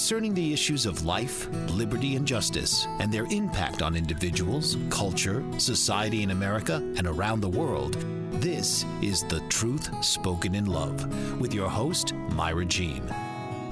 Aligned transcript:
Concerning 0.00 0.32
the 0.32 0.50
issues 0.54 0.86
of 0.86 1.04
life, 1.04 1.46
liberty, 1.72 2.16
and 2.16 2.26
justice, 2.26 2.86
and 3.00 3.12
their 3.12 3.26
impact 3.26 3.82
on 3.82 3.94
individuals, 3.94 4.78
culture, 4.88 5.44
society 5.58 6.22
in 6.22 6.30
America, 6.30 6.76
and 6.96 7.06
around 7.06 7.40
the 7.40 7.48
world. 7.48 7.98
This 8.40 8.86
is 9.02 9.24
The 9.24 9.40
Truth 9.50 10.02
Spoken 10.02 10.54
in 10.54 10.64
Love 10.64 11.38
with 11.38 11.52
your 11.52 11.68
host, 11.68 12.14
Myra 12.30 12.64
Jean. 12.64 13.02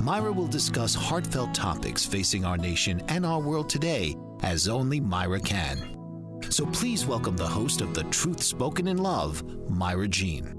Myra 0.03 0.31
will 0.31 0.47
discuss 0.47 0.95
heartfelt 0.95 1.55
topics 1.55 2.05
facing 2.05 2.45
our 2.45 2.59
nation 2.59 3.03
and 3.09 3.25
our 3.25 3.41
world 3.41 3.71
today 3.71 4.15
as 4.43 4.69
only 4.69 5.01
Myra 5.01 5.41
can. 5.41 5.79
So 6.51 6.67
please 6.67 7.07
welcome 7.07 7.39
the 7.39 7.47
host 7.47 7.81
of 7.81 7.95
The 7.95 8.05
Truth 8.05 8.43
Spoken 8.43 8.87
in 8.87 8.99
Love, 8.99 9.43
Myra 9.71 10.07
Jean. 10.07 10.55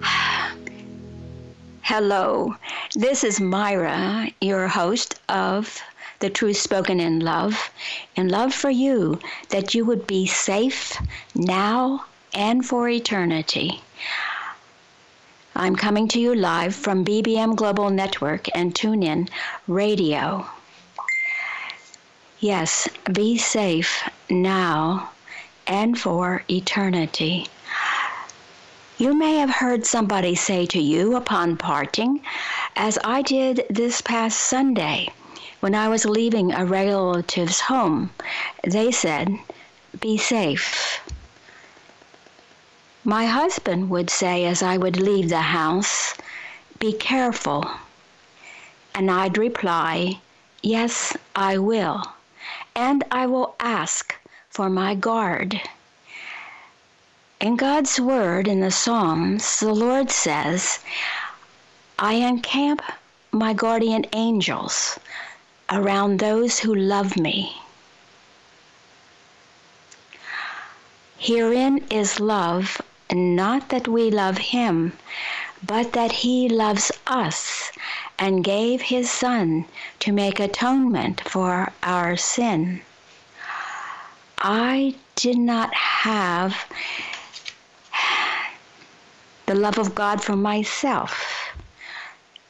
Hello, 1.82 2.54
this 2.94 3.24
is 3.24 3.40
Myra, 3.40 4.28
your 4.40 4.68
host 4.68 5.18
of 5.28 5.80
The 6.18 6.28
Truth 6.28 6.58
Spoken 6.58 7.00
in 7.00 7.20
Love, 7.20 7.70
in 8.16 8.28
love 8.28 8.52
for 8.52 8.68
you, 8.68 9.18
that 9.48 9.74
you 9.74 9.86
would 9.86 10.06
be 10.06 10.26
safe 10.26 11.00
now 11.34 12.04
and 12.34 12.66
for 12.66 12.90
eternity. 12.90 13.80
I'm 15.56 15.74
coming 15.74 16.06
to 16.08 16.20
you 16.20 16.34
live 16.34 16.74
from 16.74 17.04
BBM 17.04 17.56
Global 17.56 17.88
Network 17.88 18.46
and 18.54 18.74
TuneIn 18.74 19.30
Radio. 19.66 20.46
Yes, 22.40 22.88
be 23.10 23.38
safe 23.38 24.06
now 24.28 25.10
and 25.66 25.98
for 25.98 26.44
eternity. 26.50 27.46
You 28.98 29.14
may 29.14 29.36
have 29.38 29.50
heard 29.50 29.86
somebody 29.86 30.34
say 30.34 30.66
to 30.66 30.78
you 30.78 31.16
upon 31.16 31.56
parting, 31.56 32.20
as 32.76 32.98
I 33.04 33.22
did 33.22 33.66
this 33.68 34.00
past 34.00 34.38
Sunday 34.38 35.08
when 35.60 35.74
I 35.74 35.88
was 35.88 36.04
leaving 36.04 36.52
a 36.52 36.64
relative's 36.64 37.60
home, 37.60 38.10
they 38.64 38.90
said, 38.90 39.38
Be 40.00 40.16
safe. 40.16 41.00
My 43.04 43.26
husband 43.26 43.90
would 43.90 44.10
say 44.10 44.44
as 44.44 44.62
I 44.62 44.76
would 44.76 44.96
leave 44.96 45.28
the 45.28 45.40
house, 45.40 46.14
Be 46.78 46.92
careful. 46.92 47.70
And 48.94 49.10
I'd 49.10 49.38
reply, 49.38 50.20
Yes, 50.62 51.16
I 51.36 51.58
will. 51.58 52.02
And 52.74 53.04
I 53.10 53.26
will 53.26 53.54
ask 53.60 54.14
for 54.48 54.70
my 54.70 54.94
guard. 54.94 55.60
In 57.40 57.56
God's 57.56 58.00
Word 58.00 58.46
in 58.46 58.60
the 58.60 58.70
Psalms, 58.70 59.58
the 59.58 59.72
Lord 59.74 60.10
says, 60.10 60.78
I 62.04 62.14
encamp 62.14 62.82
my 63.30 63.52
guardian 63.52 64.06
angels 64.12 64.98
around 65.70 66.18
those 66.18 66.58
who 66.58 66.74
love 66.74 67.16
me. 67.16 67.56
Herein 71.16 71.78
is 71.90 72.18
love, 72.18 72.82
not 73.12 73.68
that 73.68 73.86
we 73.86 74.10
love 74.10 74.38
Him, 74.38 74.98
but 75.64 75.92
that 75.92 76.10
He 76.10 76.48
loves 76.48 76.90
us 77.06 77.70
and 78.18 78.42
gave 78.42 78.82
His 78.82 79.08
Son 79.08 79.64
to 80.00 80.10
make 80.10 80.40
atonement 80.40 81.20
for 81.20 81.72
our 81.84 82.16
sin. 82.16 82.82
I 84.38 84.96
did 85.14 85.38
not 85.38 85.72
have 85.72 86.66
the 89.46 89.54
love 89.54 89.78
of 89.78 89.94
God 89.94 90.20
for 90.20 90.34
myself 90.34 91.42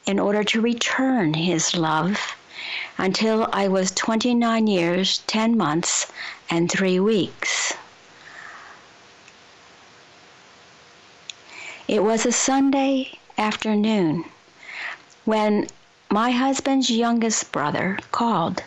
in 0.05 0.19
order 0.19 0.43
to 0.43 0.61
return 0.61 1.33
His 1.33 1.75
love 1.75 2.35
until 2.97 3.47
I 3.51 3.67
was 3.67 3.91
29 3.91 4.67
years, 4.67 5.19
10 5.27 5.57
months, 5.57 6.11
and 6.49 6.71
3 6.71 6.99
weeks. 6.99 7.73
It 11.87 12.03
was 12.03 12.25
a 12.25 12.31
Sunday 12.31 13.19
afternoon 13.37 14.25
when 15.25 15.67
my 16.09 16.31
husband's 16.31 16.89
youngest 16.89 17.51
brother 17.51 17.97
called 18.11 18.63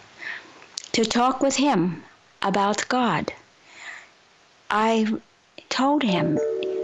to 0.92 1.04
talk 1.04 1.41
with 1.42 1.56
him 1.56 2.02
about 2.42 2.88
God. 2.88 3.32
I 4.70 5.06
told 5.69 6.02
him 6.02 6.38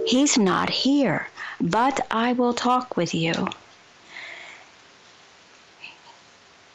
He's 0.07 0.37
not 0.37 0.69
here, 0.71 1.29
but 1.61 2.07
I 2.11 2.33
will 2.33 2.55
talk 2.55 2.97
with 2.97 3.15
you. 3.15 3.49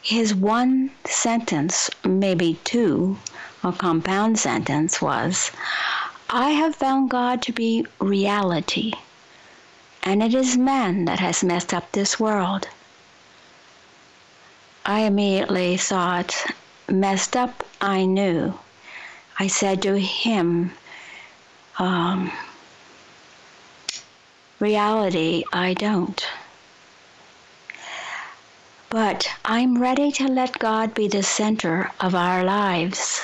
His 0.07 0.33
one 0.33 0.91
sentence, 1.03 1.89
maybe 2.05 2.57
two, 2.63 3.17
a 3.61 3.73
compound 3.73 4.39
sentence 4.39 5.01
was, 5.01 5.51
I 6.29 6.51
have 6.51 6.77
found 6.77 7.09
God 7.09 7.41
to 7.41 7.51
be 7.51 7.85
reality, 7.99 8.93
and 10.03 10.23
it 10.23 10.33
is 10.33 10.55
man 10.55 11.03
that 11.03 11.19
has 11.19 11.43
messed 11.43 11.73
up 11.73 11.91
this 11.91 12.17
world. 12.17 12.69
I 14.85 15.01
immediately 15.01 15.75
thought, 15.75 16.33
messed 16.87 17.35
up, 17.35 17.65
I 17.81 18.05
knew. 18.05 18.57
I 19.37 19.47
said 19.47 19.81
to 19.81 19.99
him, 19.99 20.71
um, 21.79 22.31
reality, 24.61 25.43
I 25.51 25.73
don't. 25.73 26.25
But 28.89 29.29
I'm 29.43 29.81
ready 29.81 30.13
to 30.13 30.29
let 30.29 30.59
God 30.59 30.93
be 30.93 31.09
the 31.09 31.21
center 31.21 31.91
of 31.99 32.15
our 32.15 32.45
lives. 32.45 33.21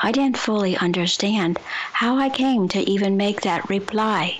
I 0.00 0.12
didn't 0.12 0.38
fully 0.38 0.76
understand 0.76 1.58
how 1.94 2.16
I 2.16 2.28
came 2.28 2.68
to 2.68 2.88
even 2.88 3.16
make 3.16 3.40
that 3.40 3.68
reply, 3.68 4.38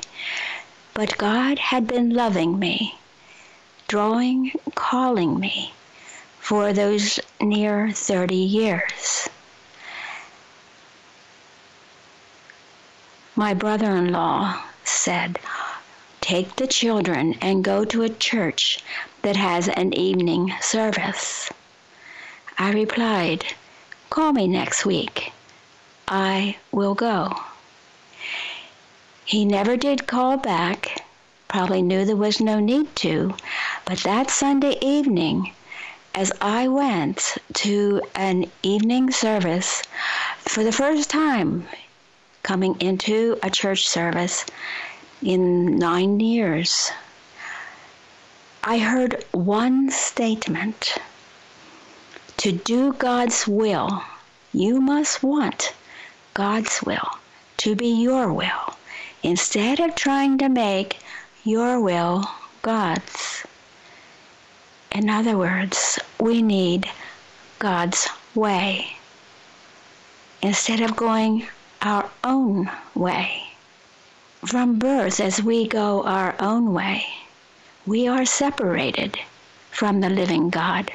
but 0.95 1.19
God 1.19 1.59
had 1.59 1.89
been 1.89 2.11
loving 2.11 2.57
me, 2.61 2.99
drawing, 3.89 4.53
calling 4.77 5.41
me 5.41 5.75
for 6.39 6.73
those 6.73 7.19
near 7.41 7.91
30 7.91 8.37
years. 8.37 9.29
My 13.35 13.55
brother 13.55 13.97
in 13.97 14.13
law 14.13 14.63
said, 14.85 15.41
Take 16.21 16.55
the 16.55 16.69
children 16.69 17.35
and 17.41 17.65
go 17.65 17.85
to 17.85 18.03
a 18.03 18.09
church 18.09 18.79
that 19.23 19.37
has 19.37 19.69
an 19.69 19.95
evening 19.95 20.53
service. 20.61 21.51
I 22.59 22.73
replied, 22.73 23.45
Call 24.11 24.33
me 24.33 24.47
next 24.47 24.85
week. 24.85 25.33
I 26.07 26.57
will 26.71 26.95
go. 26.95 27.33
He 29.25 29.45
never 29.45 29.77
did 29.77 30.07
call 30.07 30.37
back, 30.37 31.05
probably 31.49 31.81
knew 31.81 32.05
there 32.05 32.17
was 32.17 32.41
no 32.41 32.61
need 32.61 32.95
to, 32.97 33.35
but 33.85 33.99
that 34.01 34.31
Sunday 34.31 34.77
evening, 34.83 35.53
as 36.15 36.33
I 36.41 36.69
went 36.69 37.39
to 37.55 38.03
an 38.15 38.51
evening 38.63 39.11
service 39.11 39.83
for 40.39 40.63
the 40.63 40.73
first 40.73 41.09
time 41.09 41.67
coming 42.43 42.79
into 42.81 43.39
a 43.43 43.49
church 43.49 43.89
service 43.89 44.45
in 45.23 45.79
nine 45.79 46.21
years, 46.21 46.91
I 48.65 48.79
heard 48.79 49.25
one 49.33 49.91
statement 49.91 50.97
to 52.37 52.53
do 52.53 52.93
God's 52.93 53.49
will, 53.49 54.05
you 54.53 54.81
must 54.81 55.21
want 55.21 55.75
God's 56.33 56.81
will 56.81 57.19
to 57.57 57.75
be 57.75 57.89
your 57.89 58.33
will 58.33 58.77
instead 59.25 59.81
of 59.81 59.97
trying 59.97 60.39
to 60.39 60.49
make 60.49 60.99
your 61.43 61.81
will 61.81 62.25
God's. 62.63 63.45
In 64.93 65.11
other 65.11 65.37
words, 65.37 65.99
we 66.21 66.41
need 66.41 66.89
God's 67.59 68.09
way 68.33 68.97
instead 70.41 70.81
of 70.81 70.95
going 70.95 71.49
our 71.81 72.09
own 72.23 72.71
way. 72.95 73.43
From 74.47 74.79
birth, 74.79 75.19
as 75.19 75.43
we 75.43 75.67
go 75.67 76.05
our 76.05 76.37
own 76.39 76.73
way, 76.73 77.05
we 77.87 78.07
are 78.07 78.25
separated 78.25 79.19
from 79.71 80.01
the 80.01 80.11
living 80.11 80.51
God, 80.51 80.93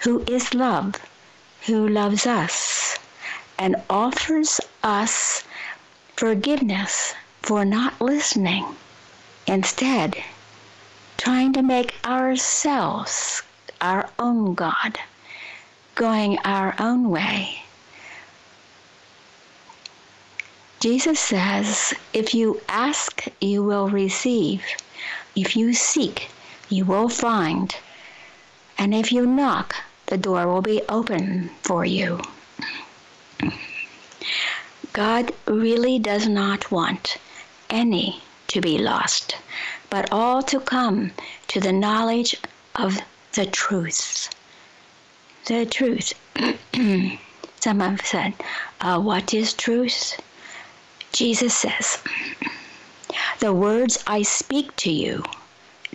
who 0.00 0.22
is 0.22 0.54
love, 0.54 0.96
who 1.66 1.88
loves 1.88 2.26
us, 2.26 2.98
and 3.58 3.76
offers 3.88 4.60
us 4.82 5.44
forgiveness 6.16 7.14
for 7.42 7.64
not 7.64 8.00
listening. 8.00 8.66
Instead, 9.46 10.16
trying 11.16 11.52
to 11.52 11.62
make 11.62 11.94
ourselves 12.04 13.42
our 13.80 14.08
own 14.18 14.54
God, 14.54 14.98
going 15.94 16.38
our 16.38 16.74
own 16.78 17.08
way. 17.08 17.62
Jesus 20.80 21.18
says, 21.20 21.94
if 22.12 22.34
you 22.34 22.60
ask, 22.68 23.26
you 23.40 23.62
will 23.62 23.88
receive. 23.88 24.64
If 25.36 25.54
you 25.54 25.74
seek, 25.74 26.30
you 26.70 26.86
will 26.86 27.10
find. 27.10 27.76
And 28.78 28.94
if 28.94 29.12
you 29.12 29.26
knock, 29.26 29.76
the 30.06 30.16
door 30.16 30.46
will 30.48 30.62
be 30.62 30.80
open 30.88 31.50
for 31.62 31.84
you. 31.84 32.20
God 34.94 35.34
really 35.46 35.98
does 35.98 36.26
not 36.26 36.70
want 36.70 37.18
any 37.68 38.22
to 38.48 38.62
be 38.62 38.78
lost, 38.78 39.36
but 39.90 40.10
all 40.10 40.42
to 40.44 40.58
come 40.58 41.12
to 41.48 41.60
the 41.60 41.72
knowledge 41.72 42.34
of 42.74 42.98
the 43.34 43.44
truth. 43.44 44.30
The 45.44 45.66
truth. 45.66 46.14
Some 47.60 47.80
have 47.80 48.06
said, 48.06 48.32
uh, 48.80 48.98
What 49.00 49.34
is 49.34 49.52
truth? 49.52 50.18
Jesus 51.12 51.54
says, 51.54 51.98
The 53.38 53.52
words 53.52 54.02
I 54.06 54.22
speak 54.22 54.74
to 54.76 54.90
you, 54.90 55.24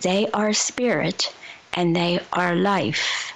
they 0.00 0.28
are 0.32 0.52
spirit 0.52 1.34
and 1.74 1.94
they 1.94 2.20
are 2.32 2.54
life. 2.54 3.32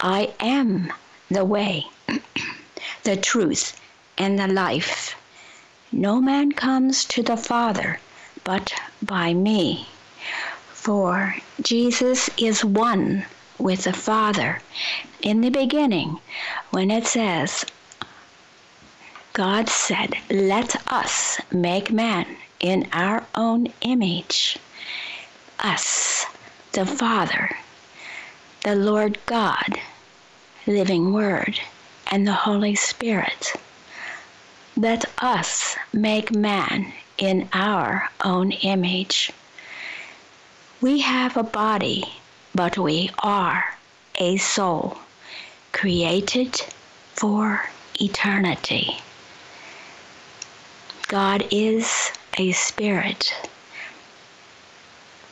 I 0.00 0.32
am 0.40 0.92
the 1.28 1.44
way, 1.44 1.86
the 3.02 3.16
truth, 3.16 3.80
and 4.16 4.38
the 4.38 4.48
life. 4.48 5.14
No 5.92 6.20
man 6.20 6.52
comes 6.52 7.04
to 7.06 7.22
the 7.22 7.36
Father 7.36 8.00
but 8.44 8.72
by 9.02 9.34
me. 9.34 9.86
For 10.72 11.36
Jesus 11.60 12.30
is 12.36 12.64
one 12.64 13.26
with 13.58 13.84
the 13.84 13.92
Father. 13.92 14.62
In 15.20 15.40
the 15.40 15.50
beginning, 15.50 16.20
when 16.70 16.90
it 16.90 17.06
says, 17.06 17.64
God 19.32 19.68
said, 19.68 20.16
Let 20.30 20.74
us 20.90 21.38
make 21.52 21.92
man 21.92 22.26
in 22.60 22.88
our 22.92 23.26
own 23.34 23.66
image. 23.80 24.58
Us, 25.58 26.26
the 26.72 26.86
Father, 26.86 27.50
the 28.62 28.74
Lord 28.74 29.18
God, 29.26 29.78
living 30.66 31.12
Word, 31.12 31.60
and 32.10 32.26
the 32.26 32.32
Holy 32.32 32.74
Spirit. 32.74 33.52
Let 34.76 35.04
us 35.22 35.76
make 35.92 36.34
man 36.34 36.92
in 37.18 37.48
our 37.52 38.10
own 38.24 38.52
image. 38.52 39.32
We 40.80 41.00
have 41.00 41.36
a 41.36 41.42
body, 41.42 42.04
but 42.54 42.78
we 42.78 43.10
are 43.18 43.76
a 44.18 44.36
soul 44.38 44.98
created 45.72 46.60
for 47.14 47.68
eternity. 48.00 48.96
God 51.08 51.46
is 51.50 52.12
a 52.40 52.52
spirit, 52.52 53.34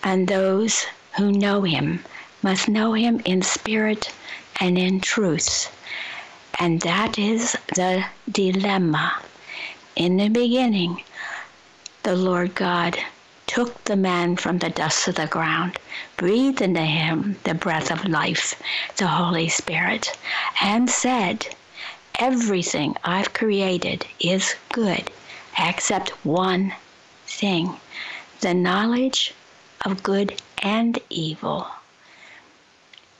and 0.02 0.28
those 0.28 0.84
who 1.16 1.32
know 1.32 1.62
him 1.62 2.04
must 2.42 2.68
know 2.68 2.92
him 2.92 3.18
in 3.24 3.40
spirit 3.40 4.12
and 4.60 4.76
in 4.76 5.00
truth. 5.00 5.74
And 6.60 6.82
that 6.82 7.18
is 7.18 7.56
the 7.74 8.04
dilemma. 8.30 9.22
In 9.96 10.18
the 10.18 10.28
beginning, 10.28 11.02
the 12.02 12.14
Lord 12.14 12.54
God 12.54 12.98
took 13.46 13.82
the 13.84 13.96
man 13.96 14.36
from 14.36 14.58
the 14.58 14.68
dust 14.68 15.08
of 15.08 15.14
the 15.14 15.26
ground, 15.26 15.78
breathed 16.18 16.60
into 16.60 16.82
him 16.82 17.38
the 17.44 17.54
breath 17.54 17.90
of 17.90 18.04
life, 18.04 18.60
the 18.98 19.06
Holy 19.06 19.48
Spirit, 19.48 20.12
and 20.62 20.90
said, 20.90 21.46
Everything 22.18 22.96
I've 23.02 23.32
created 23.32 24.04
is 24.20 24.56
good 24.72 25.10
except 25.58 26.10
one 26.22 26.74
thing 27.28 27.78
the 28.40 28.54
knowledge 28.54 29.34
of 29.84 30.02
good 30.02 30.40
and 30.62 30.98
evil. 31.10 31.66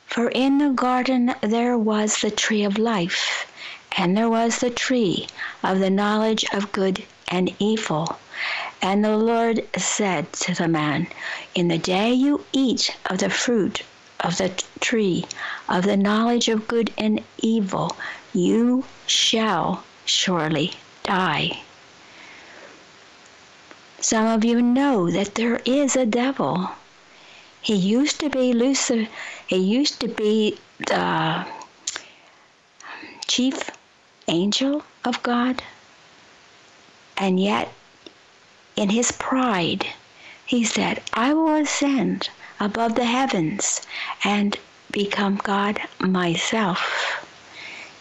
For 0.07 0.31
in 0.31 0.59
the 0.59 0.71
garden 0.71 1.35
there 1.43 1.77
was 1.77 2.21
the 2.21 2.31
tree 2.31 2.65
of 2.65 2.79
life, 2.79 3.51
and 3.97 4.17
there 4.17 4.29
was 4.29 4.59
the 4.59 4.71
tree 4.71 5.29
of 5.63 5.79
the 5.79 5.91
knowledge 5.91 6.45
of 6.53 6.73
good 6.73 7.05
and 7.29 7.55
evil. 7.59 8.19
And 8.81 9.05
the 9.05 9.17
Lord 9.17 9.67
said 9.77 10.33
to 10.45 10.55
the 10.55 10.69
man, 10.69 11.09
In 11.55 11.69
the 11.69 11.79
day 11.79 12.13
you 12.13 12.45
eat 12.53 12.97
of 13.07 13.19
the 13.19 13.31
fruit 13.31 13.83
of 14.21 14.39
the 14.39 14.51
tree 14.81 15.27
of 15.69 15.85
the 15.85 15.97
knowledge 15.97 16.49
of 16.49 16.69
good 16.69 16.93
and 16.97 17.23
evil, 17.39 17.97
you 18.33 18.85
shall 19.07 19.85
surely 20.05 20.73
die. 21.03 21.61
Some 24.01 24.29
of 24.29 24.45
you 24.45 24.63
know 24.63 25.11
that 25.11 25.35
there 25.35 25.61
is 25.65 25.97
a 25.97 26.07
devil. 26.07 26.71
He 27.61 27.75
used 27.75 28.21
to 28.21 28.31
be 28.31 28.53
Lucifer, 28.53 29.11
he 29.49 29.57
used 29.57 29.99
to 30.01 30.07
be 30.07 30.57
the 30.87 31.03
um, 31.03 31.47
chief 33.27 33.69
angel 34.29 34.85
of 35.05 35.21
God, 35.25 35.65
and 37.17 37.41
yet 37.41 37.73
in 38.77 38.91
his 38.91 39.11
pride, 39.11 39.89
he 40.47 40.63
said, 40.63 41.03
I 41.13 41.35
will 41.35 41.57
ascend 41.57 42.31
above 42.61 42.95
the 42.95 43.05
heavens 43.05 43.81
and 44.23 44.57
become 44.93 45.41
God 45.43 45.81
myself. 45.99 47.27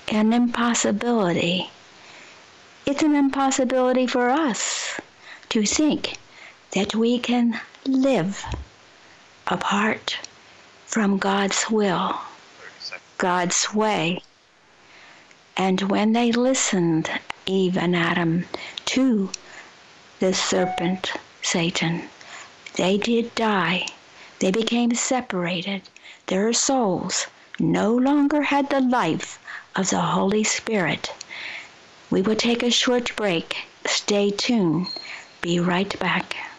An 0.09 0.31
impossibility. 0.31 1.71
It's 2.85 3.01
an 3.01 3.15
impossibility 3.15 4.05
for 4.05 4.29
us 4.29 4.99
to 5.57 5.65
think 5.65 6.19
that 6.75 6.93
we 6.93 7.17
can 7.17 7.59
live 7.83 8.45
apart 9.47 10.19
from 10.85 11.17
God's 11.17 11.65
will, 11.71 12.15
God's 13.17 13.73
way. 13.73 14.21
And 15.55 15.81
when 15.89 16.13
they 16.13 16.31
listened, 16.31 17.09
Eve 17.47 17.75
and 17.75 17.95
Adam, 17.95 18.45
to 18.85 19.31
the 20.19 20.31
serpent, 20.31 21.13
Satan. 21.41 22.07
They 22.75 22.99
did 22.99 23.33
die. 23.33 23.87
They 24.37 24.51
became 24.51 24.93
separated. 24.93 25.81
Their 26.27 26.53
souls 26.53 27.25
no 27.57 27.95
longer 27.95 28.43
had 28.43 28.69
the 28.69 28.81
life 28.81 29.39
of 29.75 29.89
the 29.89 30.01
Holy 30.01 30.43
Spirit. 30.43 31.11
We 32.11 32.21
will 32.21 32.35
take 32.35 32.61
a 32.61 32.69
short 32.69 33.15
break. 33.15 33.65
Stay 33.87 34.29
tuned. 34.29 34.89
Be 35.41 35.59
right 35.59 35.97
back. 35.99 36.56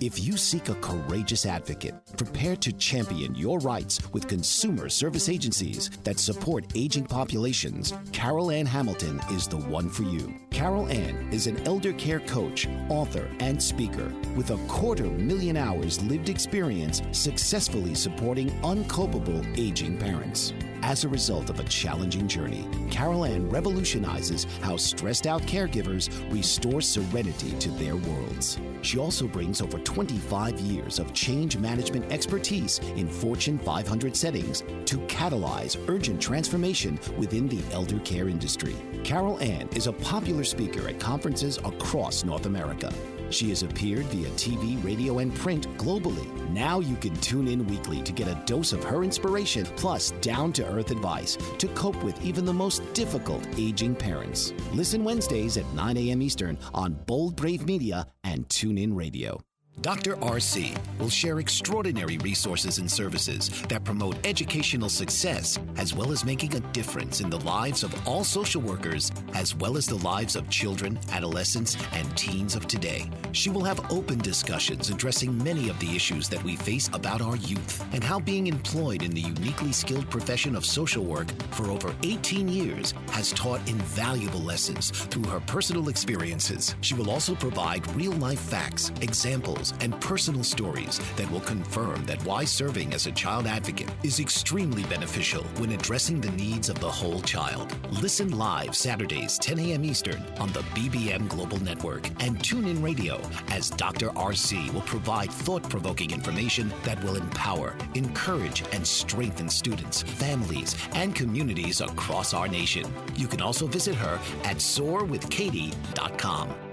If 0.00 0.18
you 0.18 0.36
seek 0.36 0.68
a 0.68 0.74
courageous 0.76 1.46
advocate 1.46 1.94
prepared 2.16 2.60
to 2.62 2.72
champion 2.72 3.34
your 3.34 3.60
rights 3.60 4.00
with 4.12 4.26
consumer 4.26 4.88
service 4.88 5.28
agencies 5.28 5.90
that 6.02 6.18
support 6.18 6.64
aging 6.74 7.04
populations, 7.04 7.94
Carol 8.10 8.50
Ann 8.50 8.66
Hamilton 8.66 9.20
is 9.30 9.46
the 9.46 9.58
one 9.58 9.88
for 9.88 10.02
you. 10.02 10.34
Carol 10.50 10.88
Ann 10.88 11.28
is 11.32 11.46
an 11.46 11.64
elder 11.66 11.92
care 11.92 12.20
coach, 12.20 12.66
author, 12.88 13.30
and 13.38 13.62
speaker 13.62 14.12
with 14.34 14.50
a 14.50 14.58
quarter 14.66 15.04
million 15.04 15.56
hours 15.56 16.02
lived 16.02 16.28
experience 16.28 17.00
successfully 17.12 17.94
supporting 17.94 18.50
uncopable 18.62 19.46
aging 19.56 19.98
parents. 19.98 20.52
As 20.82 21.04
a 21.04 21.08
result 21.08 21.50
of 21.50 21.60
a 21.60 21.64
challenging 21.64 22.26
journey, 22.26 22.66
Carol 22.90 23.26
Ann 23.26 23.48
revolutionizes 23.50 24.46
how 24.62 24.76
stressed 24.78 25.26
out 25.26 25.42
caregivers 25.42 26.10
restore 26.32 26.80
serenity 26.80 27.52
to 27.58 27.70
their 27.72 27.96
worlds. 27.96 28.58
She 28.80 28.98
also 28.98 29.28
brings 29.28 29.59
over 29.62 29.78
25 29.78 30.58
years 30.60 30.98
of 30.98 31.12
change 31.12 31.56
management 31.56 32.10
expertise 32.12 32.78
in 32.96 33.08
Fortune 33.08 33.58
500 33.58 34.16
settings 34.16 34.62
to 34.84 34.98
catalyze 35.08 35.76
urgent 35.88 36.20
transformation 36.20 36.98
within 37.16 37.48
the 37.48 37.62
elder 37.72 37.98
care 38.00 38.28
industry. 38.28 38.76
Carol 39.04 39.38
Ann 39.40 39.68
is 39.74 39.86
a 39.86 39.92
popular 39.92 40.44
speaker 40.44 40.88
at 40.88 41.00
conferences 41.00 41.58
across 41.58 42.24
North 42.24 42.46
America. 42.46 42.92
She 43.30 43.48
has 43.50 43.62
appeared 43.62 44.06
via 44.06 44.28
TV, 44.30 44.82
radio, 44.84 45.18
and 45.18 45.34
print 45.34 45.68
globally. 45.76 46.28
Now 46.50 46.80
you 46.80 46.96
can 46.96 47.14
tune 47.16 47.46
in 47.46 47.66
weekly 47.66 48.02
to 48.02 48.12
get 48.12 48.28
a 48.28 48.42
dose 48.44 48.72
of 48.72 48.82
her 48.84 49.04
inspiration 49.04 49.66
plus 49.76 50.10
down 50.20 50.52
to 50.54 50.68
earth 50.68 50.90
advice 50.90 51.38
to 51.58 51.68
cope 51.68 52.02
with 52.02 52.20
even 52.24 52.44
the 52.44 52.52
most 52.52 52.80
difficult 52.92 53.46
aging 53.56 53.94
parents. 53.94 54.52
Listen 54.72 55.04
Wednesdays 55.04 55.56
at 55.56 55.72
9 55.74 55.96
a.m. 55.96 56.22
Eastern 56.22 56.58
on 56.74 56.94
Bold 57.06 57.36
Brave 57.36 57.64
Media 57.66 58.06
and 58.24 58.48
TuneIn 58.48 58.96
Radio. 58.96 59.40
Dr. 59.80 60.16
RC 60.16 60.76
will 60.98 61.08
share 61.08 61.38
extraordinary 61.38 62.18
resources 62.18 62.76
and 62.76 62.90
services 62.90 63.48
that 63.70 63.82
promote 63.82 64.14
educational 64.26 64.90
success 64.90 65.58
as 65.78 65.94
well 65.94 66.12
as 66.12 66.22
making 66.22 66.54
a 66.54 66.60
difference 66.72 67.22
in 67.22 67.30
the 67.30 67.40
lives 67.40 67.82
of 67.82 68.06
all 68.06 68.22
social 68.22 68.60
workers 68.60 69.10
as 69.32 69.54
well 69.54 69.78
as 69.78 69.86
the 69.86 69.94
lives 69.94 70.36
of 70.36 70.50
children, 70.50 70.98
adolescents, 71.12 71.78
and 71.94 72.14
teens 72.14 72.54
of 72.54 72.66
today. 72.66 73.08
She 73.32 73.48
will 73.48 73.64
have 73.64 73.90
open 73.90 74.18
discussions 74.18 74.90
addressing 74.90 75.42
many 75.42 75.70
of 75.70 75.78
the 75.78 75.96
issues 75.96 76.28
that 76.28 76.44
we 76.44 76.56
face 76.56 76.90
about 76.92 77.22
our 77.22 77.36
youth 77.36 77.82
and 77.94 78.04
how 78.04 78.20
being 78.20 78.48
employed 78.48 79.02
in 79.02 79.12
the 79.12 79.22
uniquely 79.22 79.72
skilled 79.72 80.10
profession 80.10 80.56
of 80.56 80.66
social 80.66 81.04
work 81.04 81.30
for 81.52 81.70
over 81.70 81.94
18 82.02 82.48
years 82.48 82.92
has 83.12 83.32
taught 83.32 83.66
invaluable 83.66 84.40
lessons 84.40 84.90
through 84.90 85.24
her 85.30 85.40
personal 85.40 85.88
experiences. 85.88 86.74
She 86.82 86.92
will 86.92 87.10
also 87.10 87.34
provide 87.34 87.90
real 87.96 88.12
life 88.12 88.40
facts, 88.40 88.92
examples, 89.00 89.59
and 89.80 89.98
personal 90.00 90.42
stories 90.42 91.00
that 91.16 91.30
will 91.30 91.40
confirm 91.40 92.04
that 92.06 92.22
why 92.24 92.44
serving 92.44 92.94
as 92.94 93.06
a 93.06 93.12
child 93.12 93.46
advocate 93.46 93.90
is 94.02 94.18
extremely 94.18 94.82
beneficial 94.84 95.44
when 95.58 95.72
addressing 95.72 96.20
the 96.20 96.30
needs 96.32 96.68
of 96.68 96.80
the 96.80 96.90
whole 96.90 97.20
child. 97.20 97.74
Listen 98.00 98.36
live 98.36 98.74
Saturdays, 98.74 99.38
10 99.38 99.58
a.m. 99.58 99.84
Eastern 99.84 100.22
on 100.38 100.52
the 100.52 100.60
BBM 100.74 101.28
Global 101.28 101.58
Network 101.58 102.08
and 102.20 102.42
tune 102.42 102.66
in 102.66 102.82
radio 102.82 103.20
as 103.50 103.70
Dr. 103.70 104.08
RC 104.10 104.72
will 104.72 104.80
provide 104.82 105.30
thought 105.30 105.68
provoking 105.68 106.10
information 106.10 106.72
that 106.84 107.02
will 107.04 107.16
empower, 107.16 107.76
encourage, 107.94 108.64
and 108.72 108.86
strengthen 108.86 109.48
students, 109.48 110.02
families, 110.02 110.76
and 110.94 111.14
communities 111.14 111.80
across 111.80 112.32
our 112.32 112.48
nation. 112.48 112.84
You 113.16 113.26
can 113.26 113.42
also 113.42 113.66
visit 113.66 113.94
her 113.96 114.18
at 114.44 114.56
soarwithkatie.com. 114.56 116.69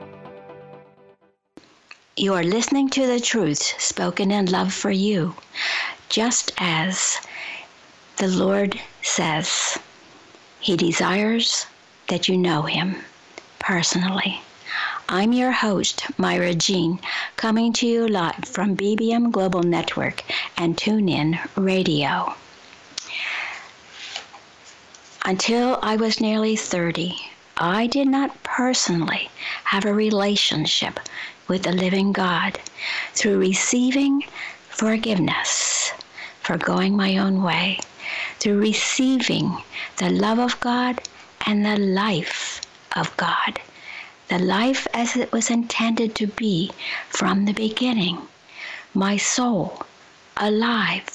You 2.19 2.33
are 2.33 2.43
listening 2.43 2.89
to 2.89 3.05
the 3.05 3.19
truth 3.19 3.79
spoken 3.79 4.31
in 4.31 4.47
love 4.47 4.73
for 4.73 4.89
you, 4.89 5.35
just 6.09 6.51
as 6.57 7.19
the 8.15 8.27
Lord 8.27 8.81
says 9.03 9.77
He 10.59 10.75
desires 10.75 11.67
that 12.07 12.27
you 12.27 12.35
know 12.35 12.63
Him 12.63 13.03
personally. 13.59 14.41
I'm 15.07 15.31
your 15.31 15.51
host, 15.51 16.07
Myra 16.17 16.55
Jean, 16.55 16.99
coming 17.35 17.71
to 17.73 17.85
you 17.85 18.07
live 18.07 18.45
from 18.45 18.75
BBM 18.75 19.31
Global 19.31 19.61
Network 19.61 20.23
and 20.57 20.75
TuneIn 20.75 21.37
Radio. 21.55 22.33
Until 25.23 25.77
I 25.83 25.97
was 25.97 26.19
nearly 26.19 26.55
30, 26.55 27.15
I 27.57 27.85
did 27.85 28.07
not 28.07 28.41
personally 28.41 29.29
have 29.65 29.85
a 29.85 29.93
relationship 29.93 30.99
with 31.47 31.63
the 31.63 31.71
living 31.71 32.11
God 32.11 32.59
through 33.13 33.39
receiving 33.39 34.23
forgiveness 34.69 35.91
for 36.41 36.57
going 36.57 36.95
my 36.95 37.17
own 37.17 37.43
way, 37.43 37.79
through 38.39 38.59
receiving 38.59 39.57
the 39.97 40.09
love 40.09 40.39
of 40.39 40.59
God 40.59 41.01
and 41.45 41.65
the 41.65 41.77
life 41.77 42.61
of 42.95 43.15
God, 43.17 43.59
the 44.29 44.39
life 44.39 44.87
as 44.93 45.15
it 45.15 45.31
was 45.31 45.49
intended 45.49 46.15
to 46.15 46.27
be 46.27 46.71
from 47.09 47.45
the 47.45 47.53
beginning. 47.53 48.17
My 48.93 49.17
soul 49.17 49.83
alive 50.37 51.09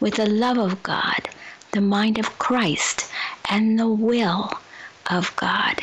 with 0.00 0.14
the 0.14 0.26
love 0.26 0.58
of 0.58 0.82
God, 0.82 1.28
the 1.72 1.80
mind 1.80 2.18
of 2.18 2.38
Christ, 2.38 3.10
and 3.48 3.78
the 3.78 3.88
will 3.88 4.50
of 5.10 5.34
God. 5.36 5.80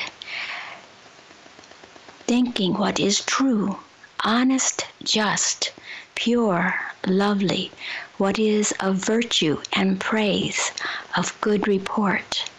Thinking 2.25 2.73
what 2.73 2.99
is 2.99 3.23
true 3.25 3.77
honest, 4.23 4.87
just, 5.03 5.71
pure, 6.15 6.75
lovely, 7.05 7.71
what 8.17 8.39
is 8.39 8.73
of 8.79 8.95
virtue 8.95 9.61
and 9.73 9.99
praise, 9.99 10.71
of 11.17 11.39
good 11.41 11.67
report, 11.67 12.49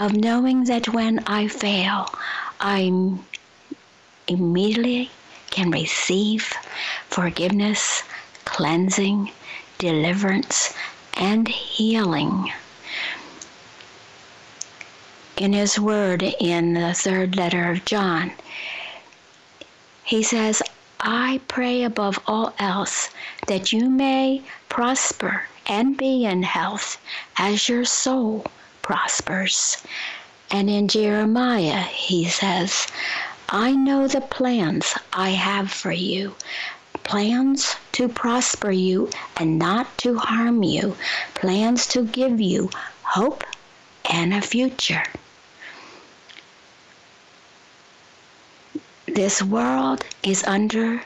of 0.00 0.12
knowing 0.14 0.64
that 0.64 0.88
when 0.88 1.20
I 1.26 1.48
fail, 1.48 2.12
I 2.60 2.90
immediately 4.26 5.10
can 5.50 5.70
receive 5.70 6.52
forgiveness, 7.08 8.02
cleansing, 8.44 9.30
deliverance, 9.78 10.74
and 11.14 11.48
healing. 11.48 12.52
In 15.36 15.52
his 15.52 15.78
word 15.78 16.22
in 16.22 16.74
the 16.74 16.94
third 16.94 17.36
letter 17.36 17.70
of 17.70 17.84
John, 17.84 18.32
he 20.08 20.22
says, 20.22 20.62
I 21.00 21.38
pray 21.48 21.82
above 21.82 22.18
all 22.26 22.54
else 22.58 23.10
that 23.46 23.74
you 23.74 23.90
may 23.90 24.40
prosper 24.70 25.42
and 25.66 25.98
be 25.98 26.24
in 26.24 26.44
health 26.44 26.98
as 27.36 27.68
your 27.68 27.84
soul 27.84 28.46
prospers. 28.80 29.76
And 30.50 30.70
in 30.70 30.88
Jeremiah, 30.88 31.82
he 31.82 32.24
says, 32.24 32.86
I 33.50 33.72
know 33.72 34.08
the 34.08 34.22
plans 34.22 34.94
I 35.12 35.28
have 35.32 35.70
for 35.70 35.92
you 35.92 36.34
plans 37.04 37.76
to 37.92 38.08
prosper 38.08 38.70
you 38.70 39.10
and 39.36 39.58
not 39.58 39.98
to 39.98 40.16
harm 40.16 40.62
you, 40.62 40.96
plans 41.34 41.86
to 41.88 42.02
give 42.02 42.40
you 42.40 42.70
hope 43.02 43.44
and 44.10 44.32
a 44.32 44.40
future. 44.40 45.04
This 49.14 49.42
world 49.42 50.04
is 50.22 50.44
under 50.44 51.02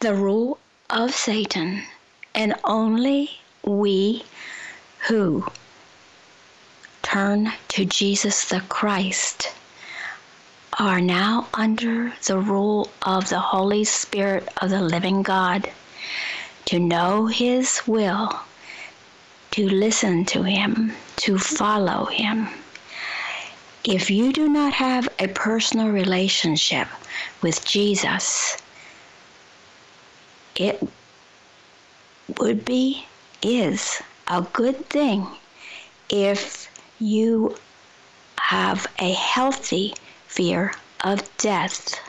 the 0.00 0.14
rule 0.14 0.58
of 0.90 1.14
Satan, 1.14 1.82
and 2.34 2.54
only 2.64 3.30
we 3.62 4.24
who 5.08 5.46
turn 7.02 7.52
to 7.68 7.84
Jesus 7.84 8.48
the 8.48 8.60
Christ 8.68 9.52
are 10.78 11.00
now 11.00 11.48
under 11.54 12.12
the 12.26 12.38
rule 12.38 12.90
of 13.02 13.28
the 13.28 13.38
Holy 13.38 13.84
Spirit 13.84 14.48
of 14.60 14.70
the 14.70 14.82
living 14.82 15.22
God 15.22 15.70
to 16.64 16.78
know 16.78 17.26
His 17.26 17.82
will, 17.86 18.40
to 19.52 19.68
listen 19.68 20.24
to 20.26 20.42
Him, 20.42 20.92
to 21.16 21.38
follow 21.38 22.06
Him. 22.06 22.48
If 23.84 24.10
you 24.10 24.32
do 24.32 24.48
not 24.48 24.72
have 24.72 25.10
a 25.18 25.28
personal 25.28 25.90
relationship 25.90 26.88
with 27.42 27.66
Jesus, 27.66 28.56
it 30.56 30.82
would 32.38 32.64
be, 32.64 33.04
is 33.42 34.00
a 34.26 34.40
good 34.40 34.88
thing 34.88 35.26
if 36.08 36.70
you 36.98 37.56
have 38.38 38.86
a 38.98 39.12
healthy 39.12 39.92
fear 40.28 40.72
of 41.02 41.36
death. 41.36 42.00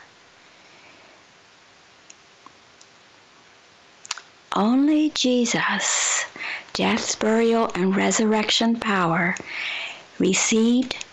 Only 4.55 5.10
Jesus, 5.10 6.25
death, 6.72 7.20
burial, 7.20 7.70
and 7.75 7.94
resurrection 7.94 8.79
power 8.79 9.36
received 10.20 11.04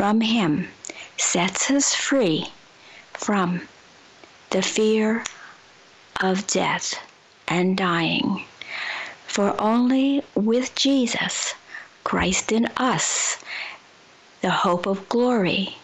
from 0.00 0.22
Him 0.22 0.66
sets 1.18 1.70
us 1.70 1.94
free 1.94 2.46
from 3.12 3.68
the 4.48 4.62
fear 4.62 5.22
of 6.22 6.46
death 6.46 6.98
and 7.46 7.76
dying. 7.76 8.42
For 9.26 9.54
only 9.60 10.22
with 10.34 10.74
Jesus, 10.74 11.52
Christ 12.02 12.50
in 12.50 12.64
us, 12.78 13.36
the 14.40 14.48
hope 14.50 14.86
of 14.86 15.06
glory, 15.10 15.76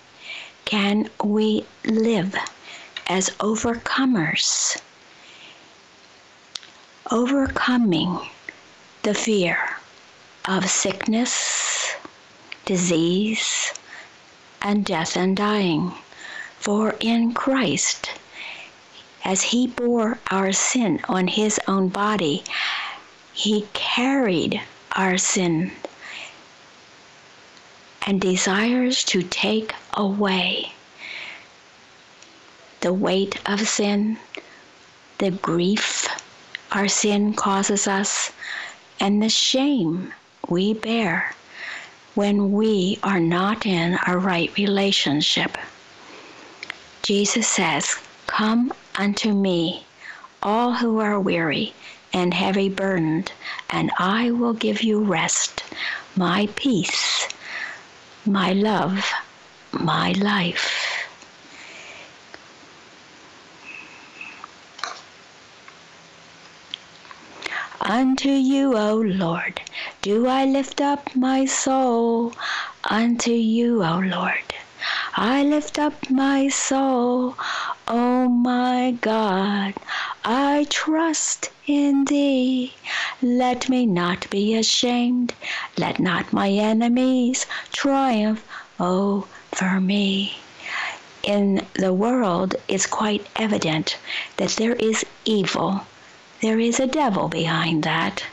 can 0.64 1.10
we 1.22 1.66
live 1.84 2.34
as 3.08 3.28
overcomers, 3.38 4.80
overcoming 7.10 8.18
the 9.02 9.12
fear 9.12 9.76
of 10.46 10.70
sickness, 10.70 11.94
disease, 12.64 13.74
and 14.66 14.84
death 14.84 15.16
and 15.16 15.36
dying. 15.36 15.92
For 16.58 16.96
in 16.98 17.32
Christ, 17.32 18.10
as 19.24 19.40
he 19.42 19.68
bore 19.68 20.18
our 20.28 20.52
sin 20.52 21.00
on 21.08 21.28
his 21.28 21.60
own 21.68 21.88
body, 21.88 22.42
he 23.32 23.68
carried 23.72 24.60
our 24.96 25.18
sin 25.18 25.70
and 28.04 28.20
desires 28.20 29.04
to 29.04 29.22
take 29.22 29.72
away 29.94 30.72
the 32.80 32.92
weight 32.92 33.38
of 33.48 33.68
sin, 33.68 34.18
the 35.18 35.30
grief 35.30 36.08
our 36.72 36.88
sin 36.88 37.34
causes 37.34 37.86
us, 37.86 38.32
and 38.98 39.22
the 39.22 39.28
shame 39.28 40.12
we 40.48 40.74
bear 40.74 41.36
when 42.16 42.50
we 42.50 42.98
are 43.02 43.20
not 43.20 43.66
in 43.66 43.98
a 44.06 44.18
right 44.18 44.50
relationship. 44.56 45.56
Jesus 47.02 47.46
says, 47.46 47.94
Come 48.26 48.72
unto 48.96 49.32
me, 49.32 49.84
all 50.42 50.72
who 50.72 50.98
are 50.98 51.20
weary 51.20 51.74
and 52.14 52.32
heavy 52.32 52.70
burdened, 52.70 53.30
and 53.68 53.92
I 53.98 54.30
will 54.30 54.54
give 54.54 54.82
you 54.82 55.04
rest, 55.04 55.62
my 56.16 56.48
peace, 56.56 57.28
my 58.24 58.54
love, 58.54 59.12
my 59.72 60.12
life. 60.12 60.95
Unto 67.88 68.30
you, 68.30 68.76
O 68.76 68.96
Lord, 68.96 69.60
do 70.02 70.26
I 70.26 70.44
lift 70.44 70.80
up 70.80 71.14
my 71.14 71.44
soul. 71.44 72.32
Unto 72.82 73.30
you, 73.30 73.84
O 73.84 73.98
Lord, 74.00 74.54
I 75.14 75.44
lift 75.44 75.78
up 75.78 76.10
my 76.10 76.48
soul. 76.48 77.36
O 77.86 78.28
my 78.28 78.90
God, 79.00 79.74
I 80.24 80.66
trust 80.68 81.50
in 81.68 82.06
thee. 82.06 82.74
Let 83.22 83.68
me 83.68 83.86
not 83.86 84.28
be 84.30 84.56
ashamed. 84.56 85.34
Let 85.78 86.00
not 86.00 86.32
my 86.32 86.50
enemies 86.50 87.46
triumph 87.70 88.44
over 88.80 89.80
me. 89.80 90.38
In 91.22 91.64
the 91.74 91.94
world, 91.94 92.56
it's 92.66 92.86
quite 92.86 93.24
evident 93.36 93.96
that 94.38 94.56
there 94.56 94.74
is 94.74 95.06
evil 95.24 95.82
there 96.40 96.58
is 96.58 96.78
a 96.80 96.86
devil 96.86 97.28
behind 97.28 97.82
that. 97.82 98.24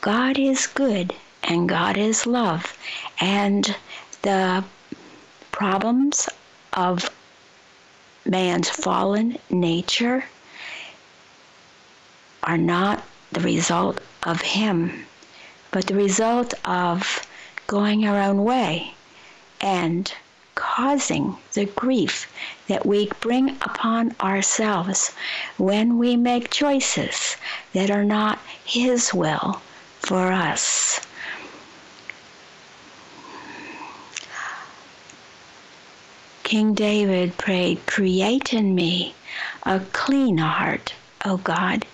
God 0.00 0.38
is 0.38 0.66
good 0.66 1.14
and 1.42 1.68
God 1.68 1.96
is 1.96 2.26
love. 2.26 2.76
And 3.20 3.74
the 4.22 4.64
problems 5.52 6.28
of 6.72 7.10
man's 8.24 8.68
fallen 8.68 9.38
nature 9.50 10.24
are 12.42 12.58
not 12.58 13.02
the 13.32 13.40
result 13.40 14.00
of 14.22 14.40
him, 14.40 15.06
but 15.70 15.86
the 15.86 15.94
result 15.94 16.54
of 16.64 17.26
going 17.66 18.06
our 18.06 18.20
own 18.20 18.44
way 18.44 18.94
and 19.60 20.12
causing 20.58 21.36
the 21.52 21.66
grief 21.66 22.26
that 22.66 22.84
we 22.84 23.08
bring 23.20 23.50
upon 23.62 24.12
ourselves 24.20 25.14
when 25.56 25.98
we 25.98 26.16
make 26.16 26.50
choices 26.50 27.36
that 27.72 27.90
are 27.92 28.04
not 28.04 28.40
His 28.64 29.14
will 29.14 29.62
for 30.00 30.32
us. 30.32 30.98
King 36.42 36.74
David 36.74 37.36
prayed, 37.38 37.86
Create 37.86 38.52
in 38.52 38.74
me 38.74 39.14
a 39.62 39.80
clean 39.92 40.38
heart, 40.38 40.92
O 41.24 41.36
God, 41.36 41.86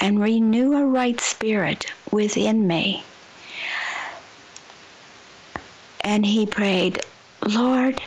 and 0.00 0.20
renew 0.20 0.74
a 0.74 0.86
right 0.86 1.20
spirit 1.20 1.86
within 2.12 2.66
me. 2.68 3.02
And 6.02 6.26
he 6.26 6.46
prayed, 6.46 7.00
Lord, 7.46 8.02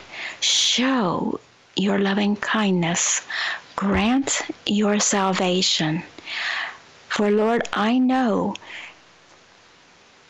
show 0.46 1.40
your 1.74 1.98
loving 1.98 2.36
kindness. 2.36 3.26
Grant 3.74 4.42
your 4.64 5.00
salvation. 5.00 6.02
For 7.08 7.30
Lord, 7.30 7.68
I 7.72 7.98
know 7.98 8.54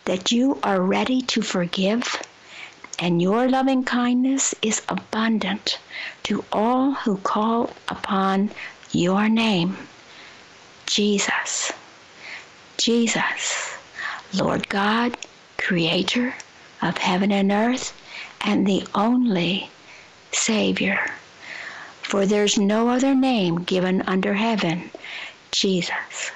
that 0.07 0.33
you 0.33 0.59
are 0.63 0.81
ready 0.81 1.21
to 1.23 1.43
forgive, 1.43 2.23
and 2.99 3.21
your 3.21 3.49
loving 3.49 3.85
kindness 3.85 4.55
is 4.63 4.81
abundant 4.89 5.79
to 6.23 6.45
all 6.51 6.93
who 6.93 7.19
call 7.19 7.71
upon 7.89 8.51
your 8.93 9.29
name. 9.29 9.77
Jesus, 10.87 11.73
Jesus, 12.79 13.77
Lord 14.33 14.69
God, 14.69 15.17
Creator 15.59 16.35
of 16.81 16.99
heaven 16.99 17.33
and 17.33 17.53
earth, 17.53 17.93
and 18.41 18.67
the 18.67 18.87
only 18.95 19.71
Savior. 20.37 21.11
For 22.03 22.25
there's 22.25 22.57
no 22.57 22.89
other 22.89 23.15
name 23.15 23.65
given 23.65 24.03
under 24.03 24.35
heaven, 24.35 24.91
Jesus, 25.51 26.31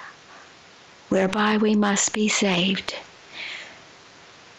whereby 1.10 1.58
we 1.58 1.76
must 1.76 2.12
be 2.12 2.28
saved. 2.28 2.94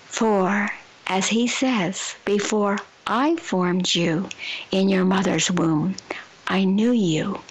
For, 0.06 0.70
as 1.08 1.28
he 1.28 1.48
says, 1.48 2.16
before 2.24 2.78
I 3.06 3.36
formed 3.36 3.94
you 3.94 4.30
in 4.72 4.88
your 4.88 5.06
mother's 5.06 5.52
womb, 5.52 5.96
I 6.48 6.64
knew 6.64 6.92
you. 6.92 7.42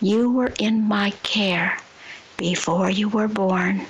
You 0.00 0.30
were 0.32 0.52
in 0.58 0.88
my 0.88 1.10
care 1.22 1.78
before 2.36 2.90
you 2.90 3.08
were 3.08 3.28
born. 3.28 3.86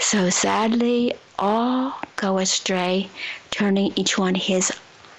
So 0.00 0.30
sadly, 0.30 1.14
all 1.38 2.00
go 2.16 2.38
astray, 2.38 3.10
turning 3.50 3.92
each 3.96 4.18
one 4.18 4.34
his 4.34 4.72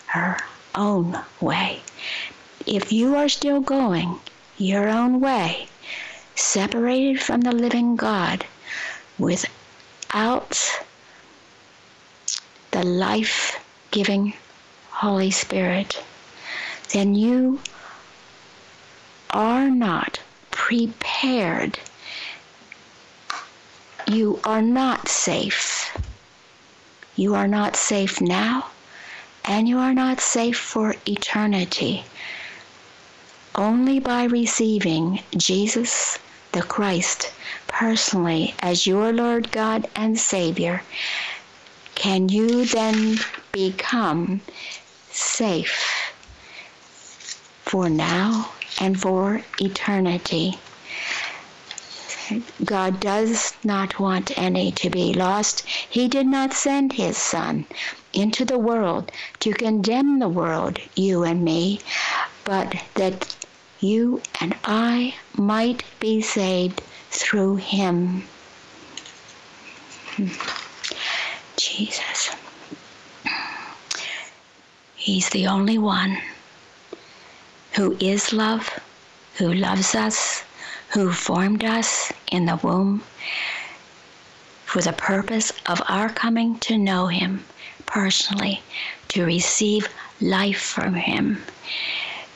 her 0.08 0.38
own 0.76 1.18
way. 1.42 1.82
If 2.66 2.92
you 2.92 3.16
are 3.16 3.30
still 3.30 3.62
going 3.62 4.20
your 4.58 4.90
own 4.90 5.20
way, 5.20 5.68
separated 6.36 7.22
from 7.22 7.42
the 7.42 7.52
living 7.52 7.96
God, 7.96 8.46
without 9.18 10.84
the 12.72 12.84
life 12.84 13.64
giving 13.92 14.34
Holy 14.92 15.32
Spirit, 15.32 16.04
then 16.94 17.16
you 17.16 17.60
are 19.32 19.70
not 19.70 20.20
prepared. 20.52 21.80
You 24.08 24.40
are 24.44 24.62
not 24.62 25.08
safe. 25.08 25.96
You 27.16 27.36
are 27.36 27.48
not 27.48 27.76
safe 27.76 28.22
now 28.22 28.70
and 29.46 29.68
you 29.68 29.78
are 29.78 29.94
not 29.94 30.20
safe 30.20 30.58
for 30.58 30.96
eternity. 31.06 32.04
Only 33.56 34.00
by 34.00 34.24
receiving 34.26 35.22
Jesus 35.36 36.20
the 36.52 36.62
Christ 36.62 37.34
personally 37.68 38.56
as 38.60 38.88
your 38.88 39.14
Lord 39.14 39.52
God 39.52 39.88
and 39.96 40.20
Savior 40.20 40.82
can 41.96 42.30
you 42.30 42.66
then 42.66 43.20
become 43.52 44.42
safe 45.12 46.14
for 47.64 47.90
now 47.90 48.52
and 48.80 49.00
for 49.00 49.42
eternity. 49.60 50.58
God 52.64 53.00
does 53.00 53.54
not 53.64 54.00
want 54.00 54.38
any 54.38 54.72
to 54.74 54.90
be 54.90 55.14
lost. 55.14 55.68
He 55.68 56.08
did 56.08 56.28
not 56.28 56.54
send 56.54 56.94
his 56.94 57.18
Son 57.18 57.66
into 58.14 58.46
the 58.46 58.58
world 58.58 59.12
to 59.40 59.54
condemn 59.54 60.20
the 60.20 60.30
world, 60.30 60.80
you 60.96 61.24
and 61.24 61.44
me, 61.44 61.80
but 62.44 62.84
that 62.96 63.36
you 63.80 64.22
and 64.42 64.56
I 64.64 65.16
might 65.36 65.84
be 66.00 66.22
saved 66.22 66.82
through 67.10 67.58
him. 67.58 68.24
Hmm. 70.16 70.28
Jesus. 71.58 72.36
He's 74.96 75.30
the 75.30 75.48
only 75.48 75.78
one 75.78 76.18
who 77.74 77.96
is 78.00 78.34
love, 78.34 78.80
who 79.36 79.54
loves 79.54 79.96
us, 79.96 80.44
who 80.90 81.12
formed 81.14 81.64
us 81.64 82.12
in 82.32 82.46
the 82.46 82.58
womb 82.58 83.04
for 84.70 84.82
the 84.82 84.94
purpose 84.94 85.52
of 85.66 85.82
our 85.88 86.10
coming 86.10 86.60
to 86.60 86.78
know 86.78 87.08
Him 87.08 87.44
personally, 87.90 88.62
to 89.10 89.26
receive 89.26 89.90
life 90.22 90.62
from 90.62 90.94
Him 90.94 91.42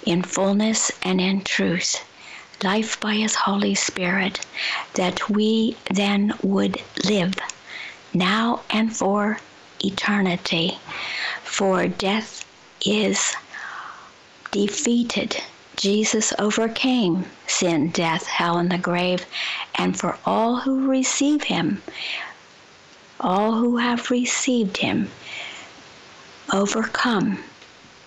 in 0.06 0.22
fullness 0.24 0.92
and 1.04 1.22
in 1.22 1.44
truth, 1.44 2.04
life 2.64 3.00
by 3.00 3.14
His 3.14 3.36
Holy 3.36 3.76
Spirit, 3.76 4.46
that 4.96 5.30
we 5.30 5.78
then 5.92 6.34
would 6.42 6.82
live 7.06 7.36
now 8.14 8.62
and 8.70 8.96
for 8.96 9.40
eternity. 9.80 10.78
For 11.44 11.88
death 11.88 12.46
is 12.86 13.36
defeated. 14.52 15.42
Jesus 15.76 16.34
overcame 16.38 17.26
sin, 17.48 17.90
death, 17.90 18.26
hell, 18.28 18.58
and 18.58 18.72
the 18.72 18.78
grave, 18.78 19.26
and 19.76 19.98
for 20.00 20.18
all 20.26 20.58
who 20.58 20.88
receive 20.88 21.44
him, 21.44 21.82
all 23.20 23.54
who 23.54 23.78
have 23.78 24.12
received 24.12 24.78
him, 24.78 25.10
overcome 26.54 27.40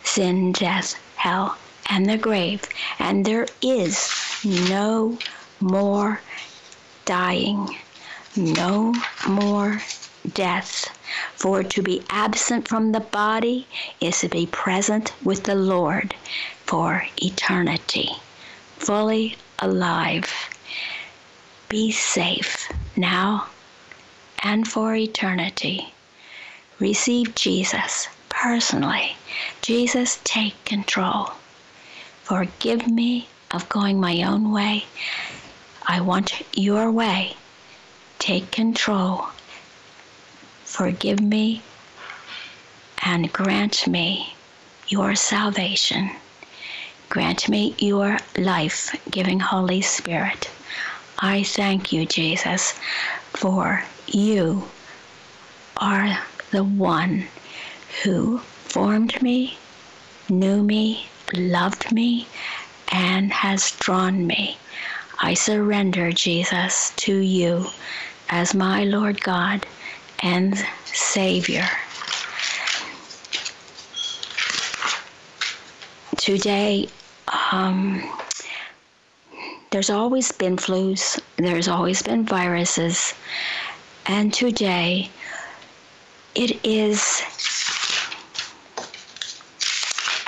sin, 0.05 0.53
death, 0.53 0.95
hell, 1.17 1.59
and 1.91 2.09
the 2.09 2.17
grave, 2.17 2.63
and 3.01 3.25
there 3.25 3.47
is 3.61 4.09
no 4.45 5.19
more 5.59 6.21
dying, 7.05 7.77
no 8.37 8.95
more 9.29 9.83
death. 10.33 10.97
For 11.35 11.65
to 11.65 11.83
be 11.83 12.05
absent 12.09 12.69
from 12.69 12.93
the 12.93 13.01
body 13.01 13.67
is 14.01 14.21
to 14.21 14.29
be 14.29 14.47
present 14.47 15.13
with 15.25 15.43
the 15.43 15.57
Lord 15.57 16.15
for 16.65 17.05
eternity, 17.17 18.11
fully 18.77 19.37
alive. 19.59 20.33
Be 21.69 21.91
safe 21.91 22.73
now 22.97 23.49
and 24.43 24.69
for 24.69 24.95
eternity. 24.95 25.93
Receive 26.79 27.35
Jesus 27.35 28.09
personally. 28.47 29.17
Jesus, 29.61 30.21
take 30.23 30.65
control. 30.65 31.33
Forgive 32.23 32.87
me 32.87 33.27
of 33.51 33.69
going 33.69 33.99
my 33.99 34.23
own 34.23 34.53
way. 34.53 34.85
I 35.89 36.01
want 36.01 36.45
your 36.57 36.93
way. 36.93 37.35
Take 38.21 38.53
control. 38.53 39.25
Forgive 40.63 41.21
me 41.21 41.61
and 43.05 43.33
grant 43.33 43.89
me 43.89 44.37
your 44.87 45.17
salvation. 45.17 46.11
Grant 47.09 47.49
me 47.49 47.75
your 47.79 48.17
life 48.39 48.95
giving 49.11 49.41
Holy 49.41 49.81
Spirit. 49.81 50.49
I 51.19 51.43
thank 51.43 51.93
you, 51.93 52.07
Jesus, 52.07 52.79
for 53.33 53.83
you 54.07 54.69
are 55.79 56.21
the 56.53 56.63
one 56.63 57.27
who 58.03 58.39
formed 58.39 59.21
me, 59.23 59.57
knew 60.29 60.63
me, 60.63 61.07
loved 61.33 61.93
me, 61.93 62.27
and 62.93 63.33
has 63.33 63.73
drawn 63.73 64.27
me. 64.27 64.59
I 65.21 65.35
surrender, 65.35 66.13
Jesus, 66.13 66.93
to 66.97 67.17
you 67.17 67.67
as 68.29 68.55
my 68.55 68.85
Lord 68.85 69.21
God 69.23 69.67
and 70.23 70.57
Savior. 70.85 71.67
Today, 76.17 76.89
um, 77.53 78.03
there's 79.71 79.91
always 79.91 80.33
been 80.33 80.57
flus, 80.57 81.21
there's 81.37 81.69
always 81.69 82.03
been 82.03 82.25
viruses, 82.25 83.15
and 84.07 84.35
today 84.35 85.11
it 86.35 86.59
is 86.65 87.23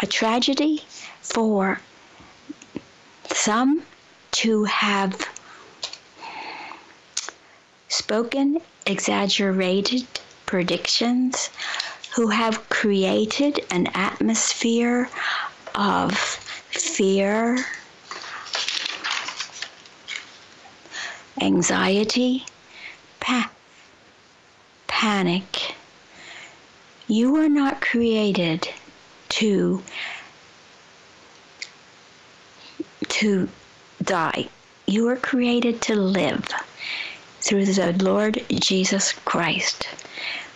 a 0.01 0.07
tragedy 0.07 0.83
for 1.21 1.81
some 3.33 3.83
to 4.31 4.65
have 4.65 5.29
spoken 7.89 8.61
exaggerated 8.87 10.07
predictions, 10.47 11.51
who 12.15 12.29
have 12.29 12.69
created 12.69 13.65
an 13.71 13.87
atmosphere 13.95 15.09
of 15.75 16.17
fear, 16.17 17.65
anxiety, 21.41 22.45
pa- 23.21 23.51
panic. 24.87 25.75
You 27.07 27.37
are 27.37 27.49
not 27.49 27.81
created 27.81 28.69
to 29.39 29.81
to 33.09 33.49
die. 34.03 34.49
You 34.87 35.09
are 35.09 35.17
created 35.17 35.81
to 35.83 35.95
live 35.95 36.49
through 37.41 37.67
the 37.67 37.93
Lord 38.03 38.45
Jesus 38.51 39.13
Christ. 39.13 39.89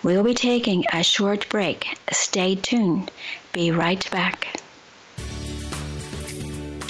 We'll 0.03 0.25
be 0.25 0.35
taking 0.35 0.85
a 0.93 1.05
short 1.05 1.49
break. 1.49 1.97
Stay 2.11 2.57
tuned. 2.57 3.13
Be 3.53 3.71
right 3.71 4.11
back. 4.11 4.62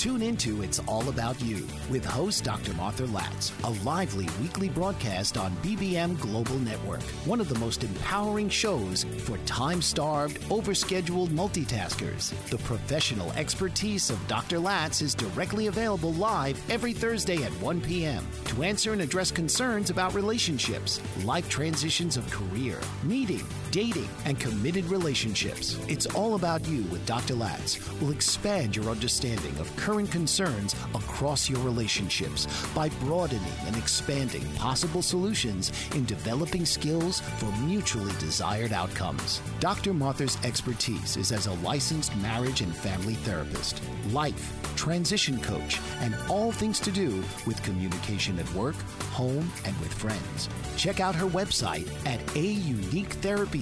Tune 0.03 0.21
into 0.23 0.63
It's 0.63 0.81
All 0.89 1.09
About 1.09 1.41
You 1.41 1.65
with 1.89 2.05
host 2.05 2.43
Dr. 2.43 2.75
Martha 2.75 3.07
Latz, 3.07 3.53
a 3.63 3.71
lively 3.85 4.27
weekly 4.41 4.69
broadcast 4.69 5.39
on 5.39 5.55
BBM 5.59 6.19
Global 6.19 6.57
Network, 6.57 7.01
one 7.25 7.41
of 7.41 7.49
the 7.49 7.57
most 7.61 7.85
empowering 7.85 8.49
shows 8.49 9.05
for 9.19 9.39
time 9.47 9.81
starved, 9.81 10.41
overscheduled 10.49 11.29
multitaskers. 11.29 12.33
The 12.49 12.59
professional 12.59 13.31
expertise 13.35 14.11
of 14.11 14.19
Dr. 14.27 14.59
Latz 14.59 15.03
is 15.03 15.15
directly 15.15 15.69
available 15.69 16.15
live 16.15 16.61
every 16.69 16.93
Thursday 16.93 17.45
at 17.45 17.53
1 17.63 17.81
p.m. 17.83 18.27
to 18.47 18.65
answer 18.65 18.93
and 18.93 19.03
address 19.03 19.31
concerns 19.31 19.89
about 19.91 20.15
relationships, 20.15 21.01
life 21.25 21.49
transitions 21.49 22.17
of 22.17 22.29
career, 22.29 22.81
meeting, 23.05 23.47
dating, 23.73 24.09
and 24.27 24.39
committed 24.39 24.85
relationships. 24.85 25.79
It's 25.89 26.07
All 26.07 26.35
About 26.35 26.65
You 26.69 26.83
with 26.85 27.05
Dr. 27.07 27.35
Latz 27.35 27.81
will 28.01 28.13
expand 28.13 28.77
your 28.77 28.91
understanding 28.91 29.57
of 29.59 29.75
current 29.77 30.11
concerns 30.11 30.77
across 30.95 31.49
your 31.49 31.61
relationships 31.61 32.47
by 32.75 32.91
broadening 33.01 33.43
and 33.67 33.75
expanding 33.77 34.45
possible 34.57 35.01
solutions 35.01 35.73
in 35.95 36.05
developing 36.05 36.67
skills 36.67 37.21
for 37.39 37.51
mutually 37.63 38.13
desired 38.21 38.75
outcomes. 38.75 39.41
Dr. 39.59 39.95
Martha's 39.95 40.37
expertise 40.45 41.17
is 41.17 41.33
as 41.33 41.47
a 41.47 41.55
licensed 41.55 42.15
marriage 42.17 42.61
and 42.61 42.75
family 42.77 43.15
therapist, 43.15 43.83
life, 44.11 44.53
transition 44.77 45.41
coach, 45.41 45.81
and 46.01 46.15
all 46.29 46.53
things 46.53 46.79
to 46.81 46.91
do 46.91 47.23
with 47.47 47.63
communication 47.63 48.39
at 48.39 48.55
work, 48.55 48.77
home, 49.13 49.51
and 49.65 49.79
with 49.81 49.93
friends. 49.93 50.49
Check 50.77 51.01
out 51.01 51.15
her 51.15 51.27
website 51.27 51.89
at 52.07 52.21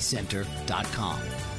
auniquetherapycenter.com. 0.01 1.50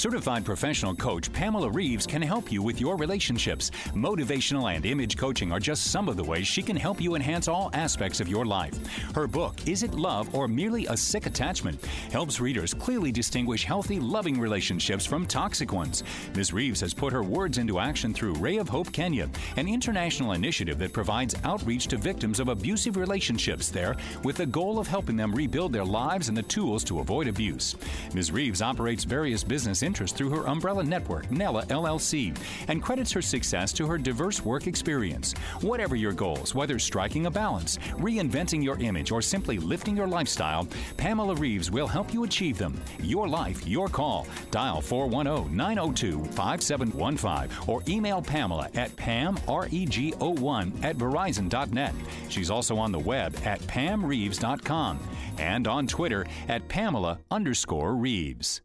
Certified 0.00 0.46
professional 0.46 0.94
coach 0.94 1.30
Pamela 1.30 1.68
Reeves 1.68 2.06
can 2.06 2.22
help 2.22 2.50
you 2.50 2.62
with 2.62 2.80
your 2.80 2.96
relationships. 2.96 3.70
Motivational 3.88 4.74
and 4.74 4.86
image 4.86 5.18
coaching 5.18 5.52
are 5.52 5.60
just 5.60 5.90
some 5.90 6.08
of 6.08 6.16
the 6.16 6.24
ways 6.24 6.46
she 6.46 6.62
can 6.62 6.74
help 6.74 7.02
you 7.02 7.16
enhance 7.16 7.48
all 7.48 7.68
aspects 7.74 8.18
of 8.18 8.26
your 8.26 8.46
life. 8.46 8.78
Her 9.14 9.26
book, 9.26 9.68
Is 9.68 9.82
It 9.82 9.92
Love 9.92 10.34
or 10.34 10.48
Merely 10.48 10.86
a 10.86 10.96
Sick 10.96 11.26
Attachment? 11.26 11.84
helps 12.10 12.40
readers 12.40 12.72
clearly 12.72 13.12
distinguish 13.12 13.64
healthy, 13.64 14.00
loving 14.00 14.40
relationships 14.40 15.04
from 15.04 15.26
toxic 15.26 15.70
ones. 15.70 16.02
Ms. 16.34 16.54
Reeves 16.54 16.80
has 16.80 16.94
put 16.94 17.12
her 17.12 17.22
words 17.22 17.58
into 17.58 17.78
action 17.78 18.14
through 18.14 18.32
Ray 18.36 18.56
of 18.56 18.70
Hope 18.70 18.90
Kenya, 18.92 19.28
an 19.58 19.68
international 19.68 20.32
initiative 20.32 20.78
that 20.78 20.94
provides 20.94 21.34
outreach 21.44 21.88
to 21.88 21.98
victims 21.98 22.40
of 22.40 22.48
abusive 22.48 22.96
relationships 22.96 23.68
there 23.68 23.96
with 24.24 24.36
the 24.36 24.46
goal 24.46 24.78
of 24.78 24.88
helping 24.88 25.18
them 25.18 25.34
rebuild 25.34 25.74
their 25.74 25.84
lives 25.84 26.30
and 26.30 26.36
the 26.38 26.42
tools 26.44 26.84
to 26.84 27.00
avoid 27.00 27.28
abuse. 27.28 27.76
Ms. 28.14 28.32
Reeves 28.32 28.62
operates 28.62 29.04
various 29.04 29.44
business 29.44 29.82
interests 29.90 30.16
through 30.16 30.30
her 30.30 30.46
umbrella 30.46 30.84
network, 30.84 31.28
Nella 31.32 31.64
LLC, 31.66 32.36
and 32.68 32.80
credits 32.80 33.10
her 33.10 33.20
success 33.20 33.72
to 33.72 33.86
her 33.86 33.98
diverse 33.98 34.44
work 34.44 34.68
experience. 34.68 35.32
Whatever 35.62 35.96
your 35.96 36.12
goals, 36.12 36.54
whether 36.54 36.78
striking 36.78 37.26
a 37.26 37.30
balance, 37.30 37.76
reinventing 37.96 38.62
your 38.62 38.78
image, 38.78 39.10
or 39.10 39.20
simply 39.20 39.58
lifting 39.58 39.96
your 39.96 40.06
lifestyle, 40.06 40.68
Pamela 40.96 41.34
Reeves 41.34 41.72
will 41.72 41.88
help 41.88 42.14
you 42.14 42.22
achieve 42.22 42.56
them. 42.56 42.80
Your 43.02 43.26
life, 43.26 43.66
your 43.66 43.88
call. 43.88 44.28
Dial 44.52 44.80
410 44.80 45.56
902 45.56 46.24
5715 46.26 47.68
or 47.68 47.82
email 47.88 48.22
Pamela 48.22 48.68
at 48.74 48.94
pamreg01 48.94 50.84
at 50.84 50.96
verizon.net. 50.96 51.94
She's 52.28 52.50
also 52.50 52.76
on 52.76 52.92
the 52.92 52.98
web 53.00 53.36
at 53.44 53.60
pamreeves.com 53.62 55.00
and 55.38 55.66
on 55.66 55.86
Twitter 55.86 56.26
at 56.48 56.68
Pamela 56.68 57.18
underscore 57.30 57.94
Reeves. 57.94 58.60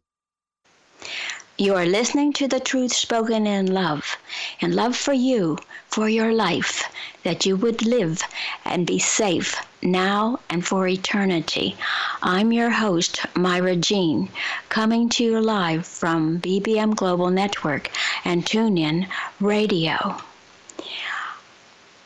You 1.58 1.74
are 1.74 1.86
listening 1.86 2.34
to 2.34 2.46
the 2.46 2.60
truth 2.60 2.92
spoken 2.92 3.46
in 3.46 3.72
love, 3.72 4.18
in 4.60 4.76
love 4.76 4.94
for 4.94 5.14
you, 5.14 5.58
for 5.88 6.06
your 6.06 6.32
life, 6.34 6.84
that 7.22 7.46
you 7.46 7.56
would 7.56 7.86
live 7.86 8.22
and 8.64 8.86
be 8.86 8.98
safe 8.98 9.56
now 9.82 10.40
and 10.50 10.66
for 10.66 10.86
eternity. 10.86 11.76
I'm 12.22 12.52
your 12.52 12.70
host, 12.70 13.20
Myra 13.34 13.76
Jean, 13.76 14.28
coming 14.68 15.08
to 15.10 15.24
you 15.24 15.40
live 15.40 15.86
from 15.86 16.40
BBM 16.40 16.94
Global 16.94 17.30
Network 17.30 17.90
and 18.24 18.44
TuneIn 18.44 19.08
Radio. 19.40 20.20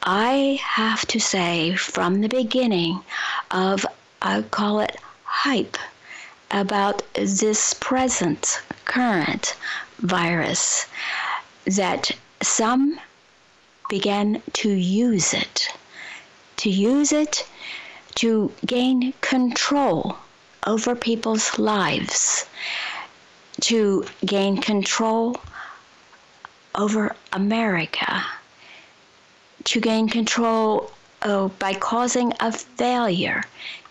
I 0.03 0.61
have 0.63 1.05
to 1.07 1.19
say 1.19 1.75
from 1.75 2.21
the 2.21 2.29
beginning 2.29 3.03
of, 3.51 3.85
I 4.23 4.43
call 4.43 4.81
it 4.81 4.97
hype, 5.25 5.77
about 6.51 7.03
this 7.15 7.75
present 7.75 8.61
current 8.85 9.57
virus 9.99 10.87
that 11.67 12.11
some 12.43 12.99
began 13.89 14.43
to 14.53 14.71
use 14.71 15.35
it, 15.35 15.69
to 16.57 16.71
use 16.71 17.13
it 17.13 17.47
to 18.15 18.53
gain 18.67 19.13
control 19.21 20.17
over 20.67 20.95
people's 20.95 21.59
lives, 21.59 22.47
to 23.61 24.05
gain 24.25 24.57
control 24.57 25.37
over 26.75 27.15
America, 27.33 28.25
to 29.65 29.81
gain 29.81 30.09
control 30.09 30.91
uh, 31.23 31.49
by 31.59 31.75
causing 31.75 32.33
a 32.41 32.51
failure 32.53 33.43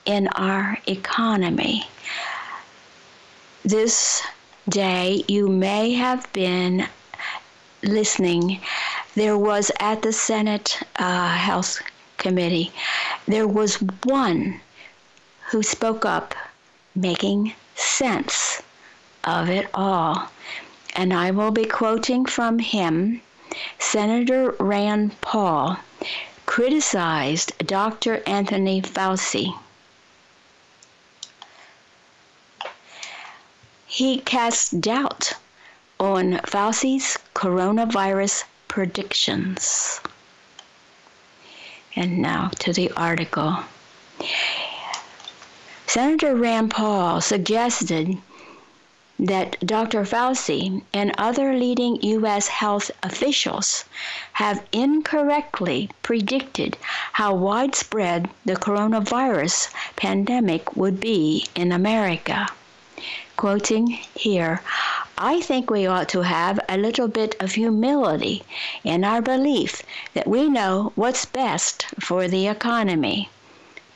in 0.05 0.27
our 0.29 0.77
economy. 0.87 1.85
This 3.69 4.23
day, 4.67 5.23
you 5.27 5.47
may 5.47 5.93
have 5.93 6.25
been 6.33 6.87
listening. 7.83 8.61
There 9.13 9.37
was 9.37 9.71
at 9.79 10.01
the 10.01 10.11
Senate 10.11 10.79
uh, 10.95 11.27
Health 11.27 11.79
Committee, 12.17 12.71
there 13.27 13.47
was 13.47 13.75
one 14.05 14.59
who 15.51 15.61
spoke 15.61 16.03
up, 16.03 16.33
making 16.95 17.53
sense 17.75 18.63
of 19.23 19.49
it 19.49 19.69
all. 19.75 20.31
And 20.95 21.13
I 21.13 21.29
will 21.29 21.51
be 21.51 21.65
quoting 21.65 22.25
from 22.25 22.57
him. 22.57 23.21
Senator 23.77 24.55
Rand 24.59 25.21
Paul 25.21 25.77
criticized 26.47 27.53
Dr. 27.67 28.23
Anthony 28.25 28.81
Fauci 28.81 29.53
he 33.91 34.19
casts 34.19 34.69
doubt 34.69 35.33
on 35.99 36.33
Fauci's 36.45 37.17
coronavirus 37.33 38.43
predictions. 38.67 39.99
And 41.95 42.19
now 42.19 42.51
to 42.59 42.71
the 42.71 42.91
article. 42.91 43.57
Senator 45.87 46.35
Rand 46.35 46.69
Paul 46.69 47.19
suggested 47.19 48.15
that 49.17 49.59
Dr. 49.65 50.03
Fauci 50.03 50.83
and 50.93 51.11
other 51.17 51.55
leading 51.55 51.99
U.S. 52.03 52.47
health 52.47 52.91
officials 53.01 53.85
have 54.33 54.63
incorrectly 54.71 55.89
predicted 56.03 56.77
how 57.13 57.33
widespread 57.33 58.29
the 58.45 58.55
coronavirus 58.55 59.73
pandemic 59.95 60.75
would 60.75 60.99
be 61.01 61.47
in 61.55 61.71
America 61.71 62.47
quoting 63.39 63.87
here, 64.15 64.61
I 65.17 65.39
think 65.39 65.69
we 65.69 65.87
ought 65.87 66.09
to 66.09 66.23
have 66.23 66.59
a 66.67 66.75
little 66.75 67.07
bit 67.07 67.37
of 67.39 67.53
humility 67.53 68.43
in 68.83 69.05
our 69.05 69.21
belief 69.21 69.81
that 70.13 70.27
we 70.27 70.49
know 70.49 70.91
what's 70.95 71.23
best 71.23 71.85
for 72.01 72.27
the 72.27 72.47
economy, 72.47 73.29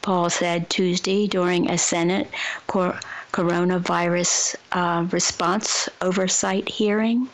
Paul 0.02 0.30
said 0.30 0.70
Tuesday 0.70 1.28
during 1.28 1.70
a 1.70 1.78
Senate 1.78 2.30
cor- 2.68 2.98
coronavirus 3.34 4.56
uh, 4.72 5.08
response 5.12 5.90
oversight 6.00 6.70
hearing. 6.70 7.28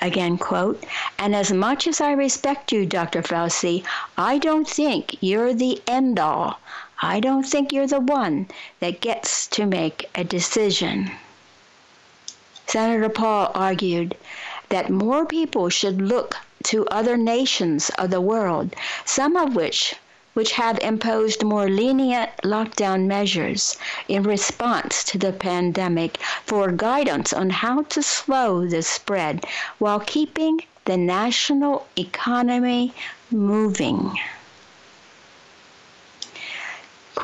Again, 0.00 0.38
quote, 0.38 0.84
and 1.18 1.34
as 1.34 1.50
much 1.50 1.88
as 1.88 2.00
I 2.00 2.12
respect 2.12 2.70
you, 2.70 2.86
Dr. 2.86 3.22
Fauci, 3.22 3.82
I 4.16 4.38
don't 4.38 4.68
think 4.68 5.16
you're 5.20 5.54
the 5.54 5.82
end 5.88 6.20
all 6.20 6.60
I 7.02 7.18
don't 7.18 7.42
think 7.42 7.72
you're 7.72 7.88
the 7.88 7.98
one 7.98 8.46
that 8.78 9.00
gets 9.00 9.48
to 9.48 9.66
make 9.66 10.08
a 10.14 10.22
decision. 10.22 11.10
Senator 12.66 13.08
Paul 13.08 13.50
argued 13.54 14.16
that 14.68 14.90
more 14.90 15.26
people 15.26 15.68
should 15.70 16.00
look 16.00 16.36
to 16.64 16.86
other 16.86 17.16
nations 17.16 17.90
of 17.98 18.10
the 18.10 18.20
world, 18.20 18.74
some 19.04 19.36
of 19.36 19.56
which 19.56 19.96
which 20.34 20.52
have 20.52 20.78
imposed 20.78 21.42
more 21.42 21.68
lenient 21.68 22.30
lockdown 22.44 23.06
measures 23.06 23.76
in 24.08 24.22
response 24.22 25.02
to 25.04 25.18
the 25.18 25.32
pandemic 25.32 26.18
for 26.44 26.70
guidance 26.70 27.32
on 27.32 27.50
how 27.50 27.82
to 27.82 28.02
slow 28.02 28.66
the 28.66 28.82
spread 28.82 29.44
while 29.78 30.00
keeping 30.00 30.60
the 30.84 30.96
national 30.96 31.86
economy 31.96 32.92
moving 33.30 34.16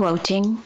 quoting, 0.01 0.63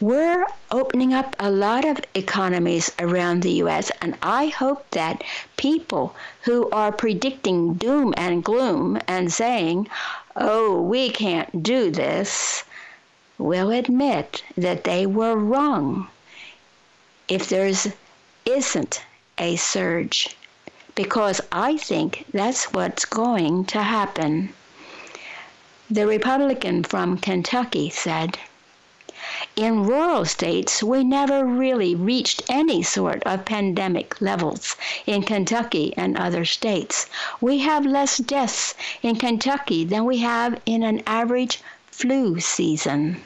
we're 0.00 0.44
opening 0.70 1.14
up 1.14 1.34
a 1.40 1.50
lot 1.50 1.82
of 1.86 1.98
economies 2.14 2.92
around 2.98 3.42
the 3.42 3.52
US, 3.64 3.90
and 4.02 4.14
I 4.20 4.48
hope 4.48 4.90
that 4.90 5.24
people 5.56 6.14
who 6.42 6.68
are 6.68 6.92
predicting 6.92 7.72
doom 7.72 8.12
and 8.18 8.44
gloom 8.44 8.98
and 9.08 9.32
saying, 9.32 9.88
oh, 10.36 10.78
we 10.82 11.08
can't 11.08 11.62
do 11.62 11.90
this, 11.90 12.64
will 13.38 13.70
admit 13.70 14.42
that 14.58 14.84
they 14.84 15.06
were 15.06 15.36
wrong 15.36 16.08
if 17.28 17.48
there's 17.48 17.88
isn't 18.44 19.02
a 19.38 19.56
surge 19.56 20.36
because 20.94 21.40
I 21.50 21.78
think 21.78 22.26
that's 22.30 22.74
what's 22.74 23.06
going 23.06 23.64
to 23.72 23.82
happen. 23.82 24.52
The 25.90 26.06
Republican 26.06 26.82
from 26.82 27.16
Kentucky 27.16 27.88
said, 27.88 28.38
in 29.56 29.86
rural 29.86 30.26
states, 30.26 30.82
we 30.82 31.02
never 31.02 31.42
really 31.42 31.94
reached 31.94 32.42
any 32.46 32.82
sort 32.82 33.22
of 33.22 33.46
pandemic 33.46 34.20
levels 34.20 34.76
in 35.06 35.22
Kentucky 35.22 35.94
and 35.96 36.14
other 36.18 36.44
states. 36.44 37.06
We 37.40 37.60
have 37.60 37.86
less 37.86 38.18
deaths 38.18 38.74
in 39.02 39.16
Kentucky 39.16 39.82
than 39.84 40.04
we 40.04 40.18
have 40.18 40.60
in 40.66 40.82
an 40.82 41.02
average 41.06 41.62
flu 41.90 42.38
season. 42.38 43.22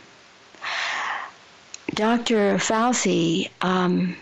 Dr. 1.92 2.58
Fauci, 2.58 3.50
um, 3.60 4.16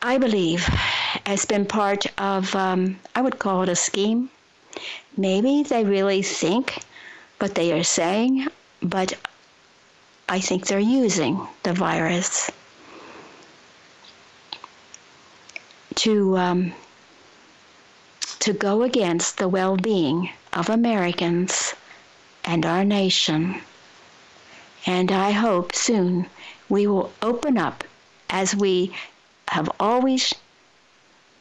I 0.00 0.16
believe, 0.16 0.62
has 1.26 1.44
been 1.44 1.66
part 1.66 2.06
of, 2.18 2.54
um, 2.54 3.00
I 3.16 3.20
would 3.20 3.40
call 3.40 3.62
it 3.62 3.68
a 3.68 3.74
scheme. 3.74 4.30
Maybe 5.16 5.64
they 5.64 5.84
really 5.84 6.22
think 6.22 6.78
what 7.40 7.56
they 7.56 7.72
are 7.72 7.82
saying 7.82 8.46
but 8.82 9.12
I 10.30 10.38
think 10.38 10.66
they're 10.66 10.78
using 10.78 11.48
the 11.64 11.72
virus 11.72 12.52
to 15.96 16.36
um, 16.38 16.72
to 18.38 18.52
go 18.52 18.82
against 18.82 19.38
the 19.38 19.48
well-being 19.48 20.30
of 20.52 20.68
Americans 20.70 21.74
and 22.44 22.64
our 22.64 22.84
nation. 22.84 23.60
And 24.86 25.10
I 25.10 25.32
hope 25.32 25.74
soon 25.74 26.26
we 26.68 26.86
will 26.86 27.12
open 27.20 27.58
up 27.58 27.82
as 28.30 28.54
we 28.54 28.94
have 29.48 29.68
always 29.80 30.32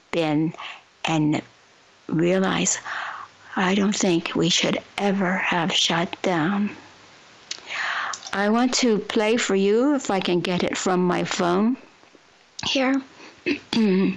been 0.09 0.55
and 1.05 1.43
realize 2.07 2.79
I 3.55 3.75
don't 3.75 3.95
think 3.95 4.33
we 4.33 4.49
should 4.49 4.79
ever 4.97 5.33
have 5.37 5.71
shut 5.71 6.19
down. 6.23 6.75
I 8.31 8.49
want 8.49 8.73
to 8.75 8.99
play 8.99 9.37
for 9.37 9.55
you 9.55 9.95
if 9.95 10.11
I 10.11 10.19
can 10.19 10.39
get 10.39 10.63
it 10.63 10.77
from 10.77 11.05
my 11.05 11.23
phone 11.23 11.77
here. 12.65 13.01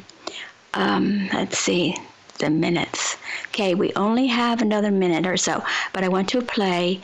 um, 0.75 1.29
let's 1.33 1.59
see 1.59 1.96
the 2.38 2.51
minutes. 2.51 3.16
Okay, 3.48 3.75
we 3.75 3.92
only 3.94 4.27
have 4.27 4.61
another 4.61 4.90
minute 4.90 5.27
or 5.27 5.37
so, 5.37 5.64
but 5.92 6.05
I 6.05 6.09
want 6.09 6.29
to 6.31 6.42
play 6.42 7.01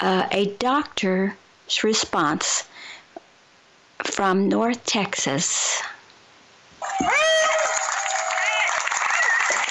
uh, 0.00 0.26
a 0.30 0.46
doctor's 0.56 1.32
response 1.82 2.64
from 4.04 4.48
North 4.48 4.84
Texas. 4.84 5.82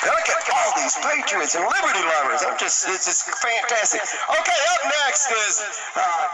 Look 0.03 0.27
at 0.29 0.49
all 0.53 0.73
these 0.75 0.95
patriots 0.95 1.55
and 1.55 1.63
liberty 1.63 2.03
lovers. 2.03 2.41
I'm 2.47 2.57
just, 2.57 2.87
it's 2.89 3.05
just 3.05 3.23
fantastic. 3.23 4.01
Okay, 4.01 4.59
up 4.73 4.91
next 5.05 5.31
is. 5.31 5.63
Uh, 5.95 6.27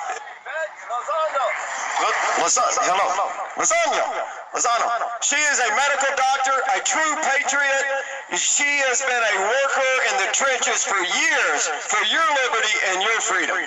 Lasagna, 1.98 2.82
hello. 2.86 3.28
Lasagna. 3.58 4.28
Lozano. 4.58 4.90
She 5.22 5.36
is 5.36 5.60
a 5.60 5.70
medical 5.76 6.14
doctor, 6.18 6.56
a 6.74 6.80
true 6.82 7.14
patriot. 7.22 7.86
She 8.34 8.82
has 8.90 9.02
been 9.06 9.22
a 9.22 9.36
worker 9.38 9.94
in 10.10 10.16
the 10.26 10.30
trenches 10.34 10.82
for 10.82 10.98
years 10.98 11.62
for 11.86 12.02
your 12.10 12.26
liberty 12.26 12.76
and 12.90 13.02
your 13.06 13.20
freedom. 13.22 13.58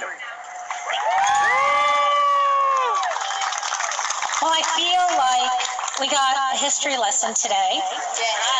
Well, 4.42 4.56
I 4.56 4.64
feel 4.74 5.06
like 5.20 5.54
we 6.00 6.08
got 6.08 6.34
a 6.54 6.56
history 6.56 6.96
lesson 6.96 7.34
today. 7.34 7.78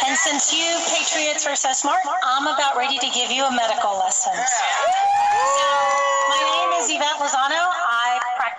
And 0.07 0.17
since 0.17 0.53
you 0.53 0.67
patriots 0.93 1.47
are 1.47 1.57
so 1.57 1.73
smart, 1.73 2.05
I'm 2.23 2.47
about 2.47 2.77
ready 2.77 2.99
to 2.99 3.09
give 3.11 3.31
you 3.31 3.45
a 3.45 3.53
medical 3.53 3.99
lesson. 3.99 4.35
So, 4.37 5.67
my 6.29 6.41
name 6.53 6.79
is 6.79 6.91
Yvette 6.91 7.19
Lozano. 7.19 7.90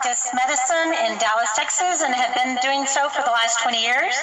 Practice 0.01 0.33
medicine 0.33 0.97
in 1.05 1.19
Dallas, 1.19 1.53
Texas, 1.55 2.01
and 2.01 2.09
have 2.09 2.33
been 2.33 2.57
doing 2.65 2.87
so 2.87 3.07
for 3.09 3.21
the 3.21 3.29
last 3.29 3.61
20 3.61 3.77
years. 3.77 4.17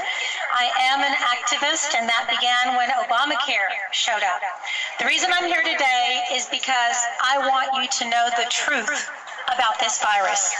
I 0.50 0.66
am 0.90 1.06
an 1.06 1.14
activist, 1.22 1.94
and 1.94 2.02
that 2.10 2.26
began 2.26 2.74
when 2.74 2.90
Obamacare 2.98 3.70
showed 3.92 4.26
up. 4.26 4.42
The 4.98 5.06
reason 5.06 5.30
I'm 5.30 5.46
here 5.46 5.62
today 5.62 6.34
is 6.34 6.50
because 6.50 6.98
I 7.22 7.38
want 7.46 7.70
you 7.78 7.86
to 7.86 8.10
know 8.10 8.26
the 8.34 8.50
truth 8.50 9.06
about 9.54 9.78
this 9.78 10.02
virus. 10.02 10.50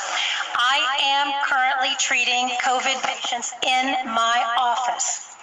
I 0.54 0.86
am 1.02 1.34
currently 1.50 1.98
treating 1.98 2.54
COVID 2.62 3.02
patients 3.02 3.50
in 3.66 3.98
my 4.14 4.38
office. 4.54 5.34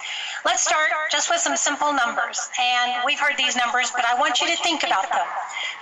Let's 0.46 0.62
start 0.62 0.88
just 1.10 1.28
with 1.28 1.40
some 1.40 1.56
simple 1.56 1.92
numbers. 1.92 2.48
And 2.56 3.02
we've 3.04 3.18
heard 3.18 3.36
these 3.36 3.56
numbers, 3.56 3.90
but 3.90 4.06
I 4.06 4.14
want 4.14 4.40
you 4.40 4.46
to 4.46 4.56
think 4.62 4.84
about 4.84 5.10
them. 5.10 5.26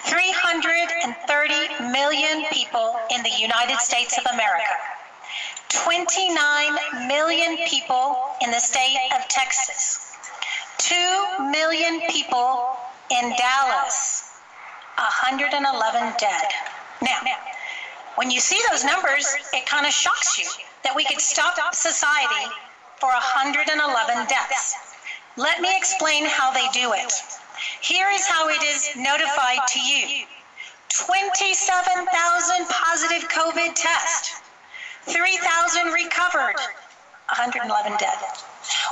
330 0.05 1.91
million 1.91 2.45
people 2.53 2.97
in 3.11 3.23
the 3.23 3.31
United 3.31 3.79
States 3.79 4.19
of 4.19 4.25
America. 4.33 4.75
29 5.71 7.09
million 7.09 7.57
people 7.67 8.17
in 8.43 8.51
the 8.51 8.61
state 8.61 8.97
of 9.15 9.27
Texas. 9.29 10.17
2 10.79 11.51
million 11.51 12.01
people 12.11 12.77
in 13.11 13.35
Dallas. 13.37 14.31
111 14.97 16.15
dead. 16.19 16.49
Now, 17.03 17.21
when 18.17 18.31
you 18.31 18.41
see 18.41 18.61
those 18.71 18.85
numbers, 18.85 19.27
it 19.53 19.67
kind 19.67 19.87
of 19.87 19.93
shocks 19.93 20.39
you 20.39 20.49
that 20.85 20.95
we 20.95 21.05
could 21.05 21.21
stop 21.21 21.75
society 21.75 22.47
for 23.01 23.09
111 23.09 24.27
deaths. 24.29 24.77
Let 25.37 25.61
me 25.61 25.77
explain 25.77 26.27
how 26.27 26.53
they 26.53 26.69
do 26.73 26.93
it. 26.93 27.13
Here 27.81 28.09
is 28.13 28.27
how 28.27 28.49
it 28.49 28.63
is 28.63 28.91
notified 28.97 29.61
to 29.69 29.81
you 29.81 30.27
27,000 30.89 32.07
positive 32.69 33.29
COVID 33.29 33.75
tests, 33.75 34.41
3,000 35.07 35.93
recovered, 35.93 36.55
111 37.35 37.99
dead. 37.99 38.19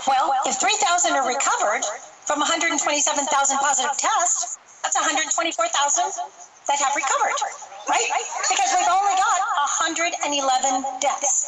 Well, 0.07 0.35
if 0.47 0.57
3,000 0.57 1.13
are 1.13 1.27
recovered 1.27 1.85
from 2.27 2.41
127,000 2.41 3.59
positive 3.59 3.97
tests, 3.97 4.59
that's 4.83 4.97
124,000 4.97 6.05
that 6.67 6.79
have 6.79 6.95
recovered, 6.97 7.39
right? 7.89 8.09
Because 8.51 8.75
we've 8.75 8.91
only 8.91 9.15
got 9.15 9.39
111 9.87 11.01
deaths. 11.01 11.42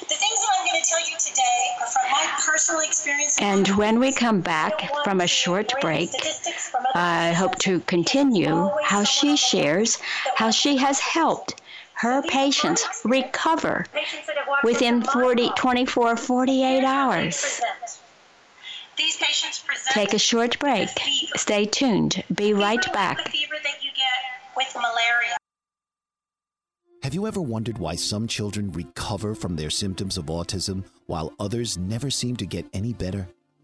The 0.00 0.14
things 0.14 0.38
that 0.40 0.48
I'm 0.58 0.66
going 0.66 0.80
to 0.80 0.88
tell 0.88 1.00
you 1.00 1.16
today 1.18 1.76
are 1.80 1.86
from 1.86 2.10
my 2.10 2.26
personal 2.46 2.80
experience. 2.82 3.38
And 3.40 3.68
when 3.76 3.98
we 3.98 4.12
come 4.12 4.40
back 4.40 4.90
from 5.04 5.20
a 5.20 5.26
short 5.26 5.72
break, 5.80 6.10
I 6.94 7.32
hope 7.32 7.58
to 7.60 7.80
continue 7.80 8.70
how 8.84 9.02
she 9.04 9.36
shares 9.36 9.98
how 10.36 10.50
she 10.50 10.76
has 10.76 11.00
helped 11.00 11.60
her 11.94 12.22
patients 12.22 12.86
recover 13.04 13.86
within 14.62 15.02
40, 15.02 15.50
24, 15.56 16.16
48 16.16 16.84
hours. 16.84 17.60
These 18.96 19.16
patients 19.16 19.58
present 19.60 19.94
Take 19.94 20.12
a 20.12 20.18
short 20.18 20.58
break. 20.60 20.88
Stay 21.36 21.64
tuned. 21.64 22.22
Be 22.34 22.52
right 22.52 22.92
back. 22.92 23.24
The 23.24 23.30
fever 23.30 23.56
that 23.64 23.82
you 23.82 23.90
get 23.90 24.06
with 24.56 24.72
malaria. 24.76 25.37
Have 27.02 27.14
you 27.14 27.28
ever 27.28 27.40
wondered 27.40 27.78
why 27.78 27.94
some 27.94 28.26
children 28.26 28.72
recover 28.72 29.36
from 29.36 29.54
their 29.54 29.70
symptoms 29.70 30.18
of 30.18 30.26
autism 30.26 30.82
while 31.06 31.32
others 31.38 31.78
never 31.78 32.10
seem 32.10 32.36
to 32.36 32.44
get 32.44 32.66
any 32.72 32.92
better? 32.92 33.28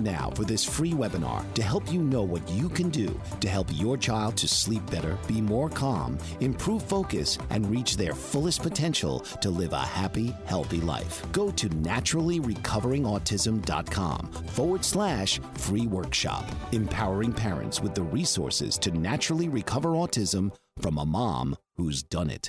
now 0.00 0.30
for 0.34 0.44
this 0.44 0.64
free 0.64 0.92
webinar 0.92 1.44
to 1.54 1.62
help 1.62 1.92
you 1.92 2.02
know 2.02 2.22
what 2.22 2.48
you 2.50 2.68
can 2.68 2.90
do 2.90 3.18
to 3.40 3.48
help 3.48 3.68
your 3.72 3.96
child 3.96 4.36
to 4.36 4.46
sleep 4.46 4.88
better, 4.90 5.18
be 5.26 5.40
more 5.40 5.68
calm, 5.68 6.16
improve 6.40 6.82
focus, 6.82 7.38
and 7.50 7.68
reach 7.70 7.96
their 7.96 8.14
fullest 8.14 8.62
potential 8.62 9.20
to 9.40 9.50
live 9.50 9.72
a 9.72 9.80
happy, 9.80 10.34
healthy 10.46 10.80
life. 10.80 11.24
Go 11.32 11.50
to 11.52 11.68
naturallyrecoveringautism.com 11.68 14.32
forward 14.48 14.84
slash 14.84 15.40
free 15.54 15.86
workshop, 15.86 16.44
empowering 16.72 17.32
parents 17.32 17.80
with 17.80 17.94
the 17.94 18.02
resources 18.02 18.76
to 18.78 18.90
naturally 18.92 19.48
recover 19.48 19.90
autism 19.90 20.52
from 20.80 20.98
a 20.98 21.06
mom 21.06 21.56
who's 21.76 22.02
done 22.02 22.30
it. 22.30 22.48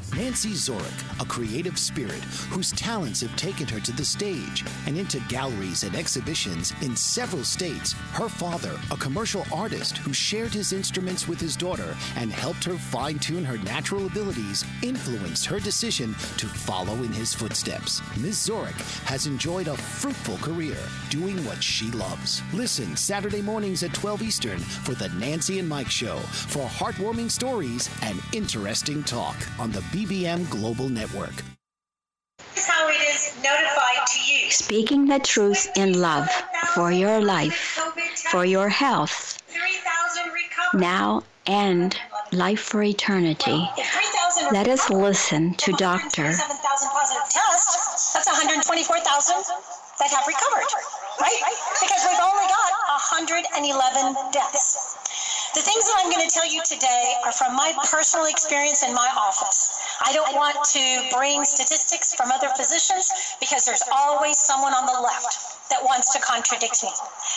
Nancy 0.15 0.49
Zorik, 0.51 1.21
a 1.21 1.25
creative 1.25 1.79
spirit 1.79 2.23
whose 2.49 2.71
talents 2.73 3.21
have 3.21 3.33
taken 3.37 3.65
her 3.67 3.79
to 3.79 3.93
the 3.93 4.03
stage 4.03 4.65
and 4.85 4.97
into 4.97 5.19
galleries 5.21 5.83
and 5.83 5.95
exhibitions 5.95 6.73
in 6.81 6.97
several 6.97 7.45
states. 7.45 7.93
Her 8.11 8.27
father, 8.27 8.77
a 8.91 8.97
commercial 8.97 9.45
artist 9.53 9.97
who 9.99 10.11
shared 10.11 10.53
his 10.53 10.73
instruments 10.73 11.29
with 11.29 11.39
his 11.39 11.55
daughter 11.55 11.95
and 12.17 12.31
helped 12.31 12.63
her 12.65 12.77
fine 12.77 13.19
tune 13.19 13.45
her 13.45 13.57
natural 13.59 14.05
abilities, 14.05 14.65
influenced 14.83 15.45
her 15.45 15.59
decision 15.59 16.13
to 16.37 16.47
follow 16.47 16.95
in 16.95 17.13
his 17.13 17.33
footsteps. 17.33 18.01
Ms. 18.17 18.49
Zorik 18.49 18.79
has 19.05 19.27
enjoyed 19.27 19.69
a 19.69 19.77
fruitful 19.77 20.37
career 20.37 20.77
doing 21.09 21.37
what 21.45 21.63
she 21.63 21.89
loves. 21.91 22.41
Listen 22.53 22.97
Saturday 22.97 23.41
mornings 23.41 23.81
at 23.83 23.93
12 23.93 24.23
Eastern 24.23 24.59
for 24.59 24.93
the 24.93 25.09
Nancy 25.09 25.59
and 25.59 25.69
Mike 25.69 25.89
Show 25.89 26.17
for 26.17 26.67
heartwarming 26.67 27.31
stories 27.31 27.89
and 28.01 28.21
interesting 28.33 29.03
talk 29.03 29.37
on 29.57 29.71
the 29.71 29.81
BBM 30.01 30.49
Global 30.49 30.89
Network. 30.89 31.45
This 32.55 32.65
is 32.65 32.67
how 32.67 32.89
it 32.89 32.97
is 33.05 33.37
notified 33.43 34.01
to 34.07 34.19
you. 34.25 34.49
Speaking 34.49 35.05
the 35.05 35.19
truth 35.19 35.69
in 35.77 36.01
love 36.01 36.27
for 36.73 36.91
your 36.91 37.21
life, 37.21 37.77
for 38.31 38.43
your 38.43 38.67
health, 38.67 39.37
3,000 39.45 40.81
now 40.81 41.21
and 41.45 41.95
life 42.31 42.61
for 42.61 42.81
eternity. 42.81 43.69
If 43.77 43.93
3,000 43.93 44.49
are 44.49 44.53
Let 44.57 44.67
us 44.69 44.89
listen 44.89 45.53
to 45.53 45.69
from 45.69 45.77
Dr. 45.77 46.33
tests, 46.33 48.13
that's 48.17 48.25
124,000 48.25 49.05
that 49.05 50.09
have 50.09 50.25
recovered, 50.25 50.65
right? 51.21 51.41
Because 51.77 52.01
we've 52.09 52.25
only 52.25 52.49
got 52.49 52.73
111 53.21 54.33
deaths. 54.33 54.97
The 55.53 55.61
things 55.61 55.85
that 55.85 56.01
I'm 56.01 56.09
going 56.09 56.25
to 56.25 56.33
tell 56.33 56.49
you 56.49 56.63
today 56.65 57.13
are 57.23 57.31
from 57.33 57.55
my 57.55 57.71
personal 57.85 58.25
experience 58.25 58.81
in 58.81 58.95
my 58.95 59.11
office. 59.15 59.70
I 60.03 60.13
don't 60.13 60.35
want 60.35 60.57
to 60.73 60.83
bring 61.15 61.45
statistics 61.45 62.13
from 62.13 62.31
other 62.31 62.49
physicians 62.57 63.37
because 63.39 63.65
there's 63.65 63.83
always 63.93 64.37
someone 64.37 64.73
on 64.73 64.85
the 64.85 64.99
left 64.99 65.69
that 65.69 65.83
wants 65.83 66.11
to 66.13 66.19
contradict 66.19 66.83
me. 66.83 66.89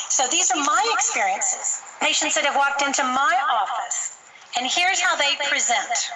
So 0.08 0.26
these 0.28 0.50
are 0.50 0.56
my 0.56 0.82
experiences, 0.92 1.82
patients 2.00 2.34
that 2.34 2.44
have 2.44 2.56
walked 2.56 2.82
into 2.82 3.04
my 3.04 3.36
office, 3.52 4.16
and 4.56 4.66
here's 4.66 5.00
how 5.00 5.16
they 5.16 5.34
present. 5.48 6.10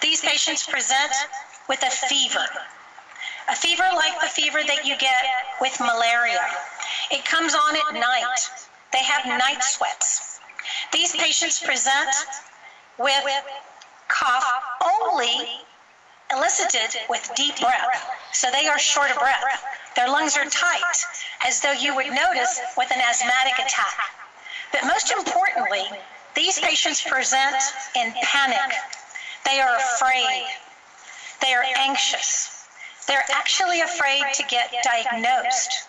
These 0.00 0.20
patients 0.20 0.66
present 0.66 1.12
with 1.68 1.82
a 1.82 1.90
fever. 1.90 2.46
A 3.48 3.56
fever 3.56 3.84
like 3.94 4.20
the 4.20 4.28
fever 4.28 4.60
that 4.66 4.86
you 4.86 4.96
get 4.98 5.24
with 5.60 5.78
malaria. 5.80 6.40
It 7.10 7.24
comes 7.24 7.54
on 7.54 7.76
at 7.76 7.94
night. 8.00 8.38
They 8.92 9.02
have 9.02 9.26
night 9.26 9.62
sweats. 9.62 10.40
These 10.92 11.16
patients 11.16 11.60
present 11.60 12.10
with 12.98 13.24
cough 14.10 14.44
only 14.82 15.64
elicited 16.32 17.00
with 17.08 17.30
deep 17.34 17.58
breath. 17.60 18.10
So 18.32 18.50
they 18.50 18.66
are 18.68 18.78
short 18.78 19.10
of 19.10 19.18
breath. 19.18 19.64
Their 19.96 20.08
lungs 20.08 20.36
are 20.36 20.44
tight, 20.44 20.96
as 21.44 21.60
though 21.60 21.72
you 21.72 21.94
would 21.96 22.06
notice 22.06 22.60
with 22.76 22.90
an 22.92 23.00
asthmatic 23.00 23.54
attack. 23.58 23.98
But 24.72 24.84
most 24.84 25.10
importantly, 25.10 25.82
these 26.34 26.60
patients 26.60 27.02
present 27.02 27.56
in 27.96 28.12
panic. 28.22 28.72
They 29.44 29.60
are 29.60 29.76
afraid. 29.76 30.46
They 31.42 31.54
are 31.54 31.64
anxious. 31.76 32.66
They're 33.08 33.24
actually 33.32 33.80
afraid 33.80 34.22
to 34.34 34.44
get 34.44 34.72
diagnosed. 34.84 35.88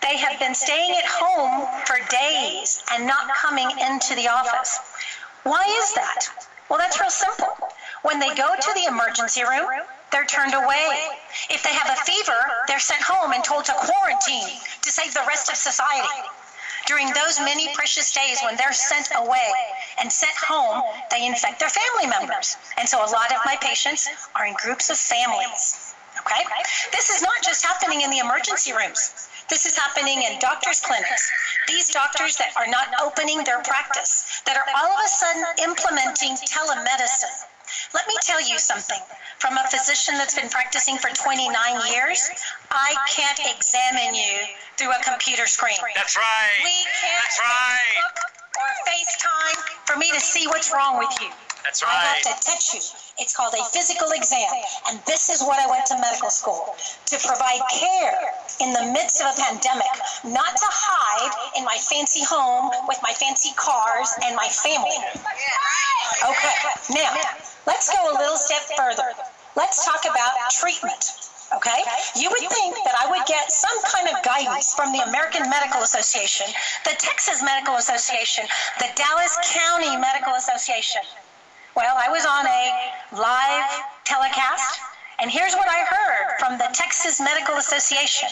They 0.00 0.16
have 0.16 0.38
been 0.40 0.54
staying 0.54 0.96
at 0.96 1.04
home 1.04 1.68
for 1.84 1.98
days 2.08 2.82
and 2.92 3.06
not 3.06 3.28
coming 3.34 3.70
into 3.78 4.14
the 4.14 4.28
office. 4.28 4.80
Why 5.42 5.64
is 5.82 5.94
that? 5.94 6.28
Well, 6.68 6.78
that's 6.78 6.98
real 7.00 7.10
simple. 7.10 7.61
When 8.02 8.18
they 8.18 8.34
go 8.34 8.54
to 8.54 8.70
the 8.74 8.84
emergency 8.86 9.42
room, 9.42 9.70
they're 10.10 10.26
turned 10.26 10.54
away. 10.54 11.08
If 11.48 11.62
they 11.62 11.72
have 11.72 11.88
a 11.88 12.00
fever, 12.04 12.38
they're 12.66 12.80
sent 12.80 13.02
home 13.02 13.32
and 13.32 13.42
told 13.42 13.64
to 13.66 13.72
quarantine 13.72 14.58
to 14.82 14.90
save 14.90 15.14
the 15.14 15.24
rest 15.26 15.48
of 15.50 15.56
society. 15.56 16.28
During 16.86 17.12
those 17.14 17.38
many 17.38 17.72
precious 17.74 18.12
days 18.12 18.40
when 18.42 18.56
they're 18.56 18.72
sent 18.72 19.08
away 19.14 19.52
and 20.00 20.10
sent 20.10 20.34
home, 20.36 20.82
they 21.10 21.26
infect 21.26 21.60
their 21.60 21.70
family 21.70 22.08
members. 22.08 22.56
And 22.76 22.88
so 22.88 22.98
a 22.98 23.10
lot 23.10 23.30
of 23.30 23.38
my 23.46 23.56
patients 23.60 24.08
are 24.34 24.46
in 24.46 24.54
groups 24.54 24.90
of 24.90 24.98
families. 24.98 25.94
Okay? 26.20 26.42
This 26.90 27.08
is 27.08 27.22
not 27.22 27.42
just 27.42 27.64
happening 27.64 28.00
in 28.02 28.10
the 28.10 28.18
emergency 28.18 28.72
rooms. 28.72 29.28
This 29.48 29.64
is 29.64 29.76
happening 29.76 30.22
in 30.22 30.38
doctors' 30.40 30.80
clinics. 30.80 31.30
These 31.68 31.88
doctors 31.90 32.36
that 32.36 32.52
are 32.56 32.66
not 32.66 32.88
opening 33.00 33.44
their 33.44 33.62
practice, 33.62 34.42
that 34.46 34.56
are 34.56 34.66
all 34.76 34.90
of 34.90 35.04
a 35.04 35.08
sudden 35.08 35.44
implementing 35.62 36.36
telemedicine. 36.36 37.46
Let 37.94 38.06
me 38.06 38.14
tell 38.22 38.40
you 38.40 38.58
something. 38.58 39.00
From 39.38 39.58
a 39.58 39.64
physician 39.68 40.14
that's 40.16 40.34
been 40.34 40.48
practicing 40.48 40.98
for 40.98 41.10
29 41.10 41.50
years, 41.92 42.30
I 42.70 42.94
can't 43.10 43.40
examine 43.56 44.14
you 44.14 44.46
through 44.76 44.92
a 44.92 45.00
computer 45.02 45.46
screen. 45.46 45.76
That's 45.94 46.16
right. 46.16 46.60
We 46.62 46.86
can't 47.00 47.22
That's 47.22 47.40
right. 47.40 47.78
Facebook 47.96 48.16
or 48.56 48.70
FaceTime 48.88 49.58
for 49.86 49.96
me 49.96 50.10
to 50.12 50.20
see 50.20 50.46
what's 50.46 50.72
wrong 50.72 50.98
with 50.98 51.12
you. 51.20 51.28
That's 51.64 51.82
right. 51.82 51.94
I 51.94 52.18
have 52.18 52.22
to 52.26 52.34
touch 52.42 52.74
you. 52.74 52.80
It's 53.18 53.34
called 53.36 53.54
a 53.54 53.64
physical 53.70 54.10
exam. 54.10 54.50
And 54.88 54.98
this 55.06 55.30
is 55.30 55.42
what 55.42 55.58
I 55.58 55.66
went 55.70 55.86
to 55.86 55.96
medical 55.98 56.30
school 56.30 56.74
to 57.06 57.16
provide 57.22 57.62
care 57.70 58.18
in 58.60 58.72
the 58.72 58.90
midst 58.92 59.22
of 59.22 59.30
a 59.30 59.36
pandemic, 59.40 59.92
not 60.24 60.56
to 60.56 60.68
hide 60.68 61.32
in 61.56 61.64
my 61.64 61.76
fancy 61.78 62.24
home 62.24 62.70
with 62.88 62.98
my 63.02 63.12
fancy 63.14 63.54
cars 63.56 64.10
and 64.24 64.34
my 64.34 64.48
family. 64.48 64.98
Okay, 66.22 66.56
now 66.90 67.14
let's 67.66 67.90
go 67.90 68.00
a 68.10 68.14
little 68.18 68.36
step 68.36 68.62
further. 68.76 69.14
Let's 69.56 69.84
talk 69.84 70.02
about 70.04 70.32
treatment. 70.50 71.22
Okay? 71.56 71.84
You 72.16 72.30
would 72.30 72.48
think 72.48 72.76
that 72.84 72.96
I 72.96 73.10
would 73.10 73.26
get 73.28 73.52
some 73.52 73.76
kind 73.84 74.08
of 74.08 74.22
guidance 74.24 74.72
from 74.74 74.92
the 74.92 75.04
American 75.04 75.48
Medical 75.50 75.82
Association, 75.82 76.46
the 76.84 76.96
Texas 76.96 77.42
Medical 77.42 77.76
Association, 77.76 78.48
the 78.78 78.88
Dallas 78.96 79.36
County 79.52 79.96
Medical 79.96 80.32
Association. 80.34 81.02
Well, 81.74 81.96
I 81.96 82.12
was 82.12 82.28
on 82.28 82.44
a 82.44 82.64
live 83.16 83.70
telecast, 84.04 84.76
and 85.18 85.30
here's 85.30 85.54
what 85.56 85.68
I 85.68 85.80
heard 85.88 86.36
from 86.38 86.58
the 86.58 86.68
Texas 86.76 87.16
Medical 87.18 87.56
Association. 87.56 88.28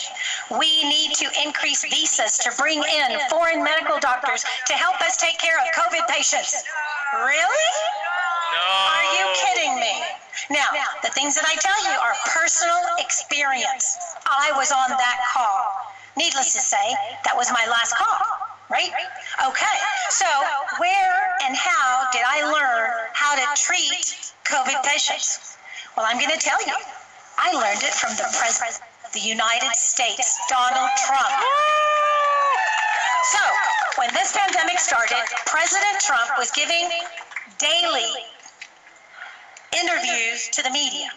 We 0.53 0.85
need 0.85 1.17
to 1.17 1.27
increase 1.41 1.81
visas 1.89 2.37
to 2.45 2.53
bring 2.61 2.85
in 2.85 3.19
foreign 3.31 3.65
medical 3.65 3.97
doctors 3.99 4.45
to 4.67 4.75
help 4.75 5.01
us 5.01 5.17
take 5.17 5.39
care 5.39 5.57
of 5.57 5.73
COVID 5.73 6.05
patients. 6.09 6.53
Really? 7.17 7.71
Are 8.61 9.09
you 9.17 9.25
kidding 9.33 9.75
me? 9.81 10.05
Now, 10.51 10.69
the 11.03 11.09
things 11.17 11.35
that 11.37 11.49
I 11.49 11.57
tell 11.57 11.81
you 11.89 11.97
are 11.97 12.13
personal 12.29 12.77
experience. 12.99 13.97
I 14.29 14.53
was 14.53 14.71
on 14.71 14.91
that 14.91 15.19
call. 15.33 15.97
Needless 16.17 16.53
to 16.53 16.61
say, 16.61 16.93
that 17.25 17.33
was 17.35 17.49
my 17.53 17.65
last 17.71 17.97
call, 17.97 18.21
right? 18.71 18.91
Okay, 19.47 19.77
so 20.09 20.27
where 20.79 21.37
and 21.45 21.57
how 21.57 22.07
did 22.13 22.23
I 22.25 22.47
learn 22.47 22.91
how 23.13 23.35
to 23.35 23.45
treat 23.61 24.33
COVID 24.47 24.83
patients? 24.85 25.59
Well, 25.97 26.07
I'm 26.09 26.19
going 26.19 26.31
to 26.31 26.39
tell 26.39 26.61
you. 26.65 26.75
I 27.37 27.53
learned 27.53 27.83
it 27.83 27.95
from 27.95 28.15
the 28.17 28.29
President 28.39 28.81
of 29.05 29.13
the 29.13 29.21
United 29.21 29.75
States, 29.75 30.39
Donald 30.49 30.91
Trump. 31.07 31.35
So, 33.33 33.43
when 33.99 34.09
this 34.15 34.37
pandemic 34.37 34.79
started, 34.79 35.25
President 35.47 36.01
Trump 36.01 36.31
was 36.39 36.51
giving 36.53 36.89
daily 37.59 38.13
interviews 39.73 40.49
to 40.51 40.63
the 40.63 40.71
media. 40.71 41.11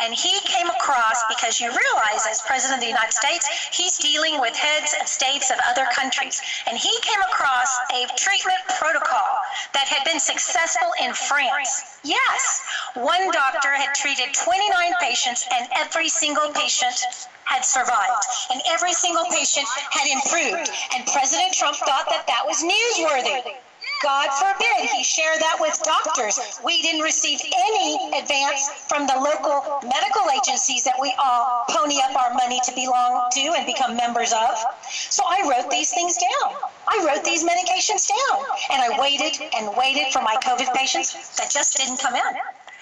And 0.00 0.14
he 0.14 0.40
came 0.44 0.68
across, 0.68 1.22
because 1.28 1.60
you 1.60 1.68
realize 1.68 2.26
as 2.28 2.40
President 2.46 2.78
of 2.78 2.82
the 2.82 2.88
United 2.88 3.12
States, 3.12 3.44
he's 3.72 3.98
dealing 3.98 4.40
with 4.40 4.56
heads 4.56 4.94
of 5.00 5.06
states 5.06 5.50
of 5.50 5.58
other 5.68 5.86
countries. 5.92 6.40
And 6.66 6.78
he 6.78 6.92
came 7.02 7.20
across 7.20 7.70
a 7.92 8.06
treatment 8.16 8.58
protocol 8.78 9.38
that 9.74 9.88
had 9.88 10.04
been 10.04 10.20
successful 10.20 10.88
in 11.02 11.12
France. 11.12 11.98
Yes, 12.04 12.62
one 12.94 13.30
doctor 13.32 13.74
had 13.74 13.94
treated 13.94 14.32
29 14.34 14.92
patients, 15.00 15.46
and 15.52 15.68
every 15.76 16.08
single 16.08 16.50
patient 16.52 17.28
had 17.44 17.64
survived. 17.64 18.24
And 18.50 18.62
every 18.68 18.92
single 18.92 19.26
patient 19.26 19.66
had 19.90 20.08
improved. 20.08 20.70
And 20.94 21.06
President 21.06 21.52
Trump 21.52 21.76
thought 21.76 22.06
that 22.08 22.26
that 22.26 22.42
was 22.46 22.62
newsworthy. 22.62 23.56
God 24.02 24.28
forbid 24.34 24.90
he 24.90 25.04
share 25.04 25.38
that 25.38 25.58
with 25.60 25.80
doctors. 25.84 26.40
We 26.64 26.82
didn't 26.82 27.02
receive 27.02 27.40
any 27.54 28.18
advance 28.18 28.68
from 28.88 29.06
the 29.06 29.14
local 29.14 29.78
medical 29.86 30.26
agencies 30.34 30.82
that 30.84 30.96
we 31.00 31.14
all 31.22 31.64
pony 31.70 32.00
up 32.02 32.16
our 32.16 32.34
money 32.34 32.58
to 32.64 32.72
belong 32.74 33.30
to 33.30 33.54
and 33.56 33.64
become 33.64 33.96
members 33.96 34.32
of. 34.32 34.58
So 34.90 35.22
I 35.24 35.46
wrote 35.48 35.70
these 35.70 35.94
things 35.94 36.18
down. 36.18 36.52
I 36.88 37.06
wrote 37.06 37.24
these 37.24 37.44
medications 37.44 38.08
down. 38.10 38.44
And 38.72 38.82
I 38.82 38.98
waited 39.00 39.40
and 39.56 39.70
waited 39.76 40.12
for 40.12 40.20
my 40.20 40.36
COVID 40.42 40.74
patients 40.74 41.36
that 41.36 41.50
just 41.50 41.76
didn't 41.76 41.98
come 41.98 42.16
in. 42.16 42.34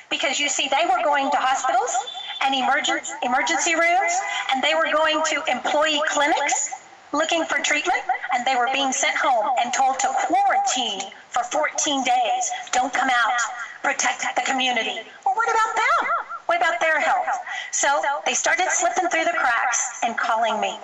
Because 0.08 0.40
you 0.40 0.48
see, 0.48 0.68
they 0.68 0.86
were 0.86 1.04
going 1.04 1.30
to 1.30 1.36
hospitals 1.36 1.94
and 2.40 2.54
emergency, 2.54 3.12
emergency 3.22 3.74
rooms, 3.74 4.12
and 4.52 4.64
they 4.64 4.74
were 4.74 4.90
going 4.90 5.22
to 5.26 5.44
employee 5.52 6.00
clinics 6.08 6.79
looking 7.12 7.44
for 7.44 7.58
treatment, 7.58 8.00
and 8.32 8.46
they 8.46 8.54
were 8.54 8.68
being 8.72 8.92
sent 8.92 9.16
home 9.16 9.46
and 9.62 9.72
told 9.72 9.98
to 10.00 10.08
quarantine 10.26 11.10
for 11.30 11.42
14 11.44 12.04
days. 12.04 12.50
Don't 12.72 12.92
come 12.92 13.10
out. 13.10 13.40
Protect 13.82 14.22
the 14.36 14.42
community. 14.42 15.00
Well, 15.24 15.34
what 15.34 15.50
about 15.50 15.74
them? 15.74 16.02
What 16.46 16.58
about 16.58 16.80
their 16.80 17.00
health? 17.00 17.26
So 17.70 18.02
they 18.26 18.34
started 18.34 18.68
slipping 18.70 19.08
through 19.08 19.24
the 19.24 19.36
cracks 19.38 20.00
and 20.02 20.16
calling 20.16 20.60
me. 20.60 20.78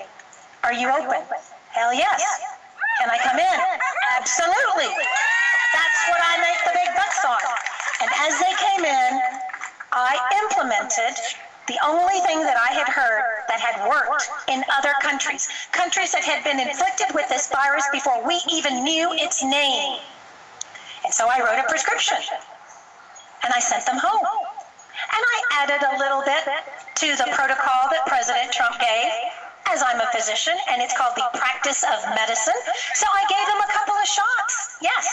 Are 0.63 0.73
you 0.73 0.89
open? 0.89 1.23
Hell 1.71 1.93
yes. 1.93 2.23
Can 2.99 3.11
I 3.11 3.19
come 3.19 3.39
in? 3.39 3.59
Absolutely. 4.17 4.91
That's 5.75 6.01
what 6.09 6.21
I 6.23 6.41
make 6.41 6.61
the 6.65 6.73
big 6.73 6.91
bucks 6.97 7.25
on. 7.25 7.39
And 8.01 8.11
as 8.25 8.39
they 8.41 8.55
came 8.57 8.85
in, 8.85 9.21
I 9.93 10.17
implemented 10.43 11.15
the 11.67 11.79
only 11.85 12.21
thing 12.21 12.41
that 12.43 12.57
I 12.57 12.73
had 12.73 12.89
heard 12.89 13.43
that 13.49 13.59
had 13.59 13.89
worked 13.89 14.31
in 14.49 14.63
other 14.71 14.95
countries, 15.03 15.49
countries 15.73 16.13
that 16.13 16.23
had 16.23 16.45
been 16.45 16.61
inflicted 16.61 17.15
with 17.15 17.29
this 17.29 17.51
virus 17.51 17.85
before 17.91 18.23
we 18.27 18.41
even 18.53 18.85
knew 18.85 19.13
its 19.15 19.43
name. 19.43 19.99
And 21.05 21.13
so 21.13 21.29
I 21.29 21.39
wrote 21.43 21.59
a 21.59 21.67
prescription 21.69 22.19
and 23.43 23.53
I 23.53 23.59
sent 23.59 23.87
them 23.87 23.99
home. 23.99 24.27
And 24.97 25.23
I 25.23 25.39
added 25.63 25.83
a 25.83 25.99
little 25.99 26.23
bit 26.23 26.45
to 26.47 27.09
the 27.19 27.31
protocol 27.35 27.91
that 27.91 28.07
President 28.07 28.51
Trump 28.51 28.79
gave, 28.81 29.13
as 29.71 29.83
I'm 29.83 30.01
a 30.01 30.09
physician, 30.11 30.55
and 30.71 30.81
it's 30.81 30.97
called 30.97 31.15
the 31.15 31.31
practice 31.39 31.85
of 31.85 31.99
medicine. 32.15 32.59
So 32.95 33.07
I 33.13 33.23
gave 33.29 33.47
them 33.47 33.61
a 33.61 33.71
couple 33.71 33.95
of 33.95 34.07
shots. 34.07 34.79
Yes, 34.81 35.07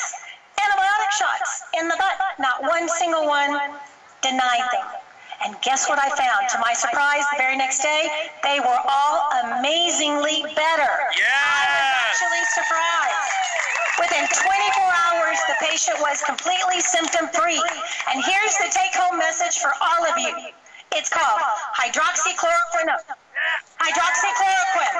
antibiotic 0.57 1.11
shots 1.13 1.63
in 1.77 1.87
the 1.87 1.97
butt. 1.97 2.15
Not 2.39 2.63
one 2.63 2.87
single 2.89 3.27
one 3.27 3.53
denied 4.21 4.65
them. 4.71 5.02
And 5.45 5.59
guess 5.61 5.89
what 5.89 5.99
I 5.99 6.07
found? 6.15 6.47
To 6.55 6.57
my 6.63 6.71
surprise, 6.71 7.23
the 7.31 7.37
very 7.37 7.57
next 7.57 7.83
day, 7.83 8.07
they 8.43 8.59
were 8.59 8.79
all 8.87 9.27
amazingly 9.43 10.43
better. 10.55 10.93
I 10.95 11.67
was 11.67 11.87
actually 12.07 12.43
surprised. 12.55 13.31
Within 13.99 14.23
24 14.23 14.39
hours, 14.87 15.37
the 15.51 15.57
patient 15.59 15.99
was 15.99 16.23
completely 16.23 16.79
symptom 16.79 17.27
free. 17.35 17.61
And 18.11 18.23
here's 18.23 18.55
the 18.57 18.71
take 18.71 18.95
home 18.95 19.19
message 19.19 19.59
for 19.59 19.71
all 19.83 20.07
of 20.07 20.17
you 20.17 20.31
it's 20.95 21.09
called 21.09 21.41
hydroxychloroquine. 21.73 22.85
No, 22.85 22.97
hydroxychloroquine. 23.81 24.95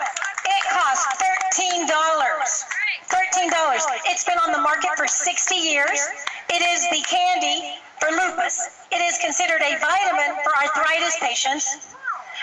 It 0.46 0.64
costs 0.74 1.06
$13. 1.54 1.86
$13. 1.86 3.80
It's 4.10 4.26
been 4.26 4.39
on 4.39 4.52
the 4.52 4.58
market 4.58 4.89
for 4.98 5.08
60 5.08 5.56
years. 5.56 6.02
It 6.50 6.62
is 6.62 6.89
the 6.89 7.02
candy 7.08 7.78
for 8.04 8.12
lupus. 8.12 8.84
It 8.91 8.99
is 8.99 9.18
considered 9.20 9.62
a 9.64 9.80
vitamin 9.80 10.36
for 10.43 10.51
arthritis 10.60 11.16
patients. 11.20 11.95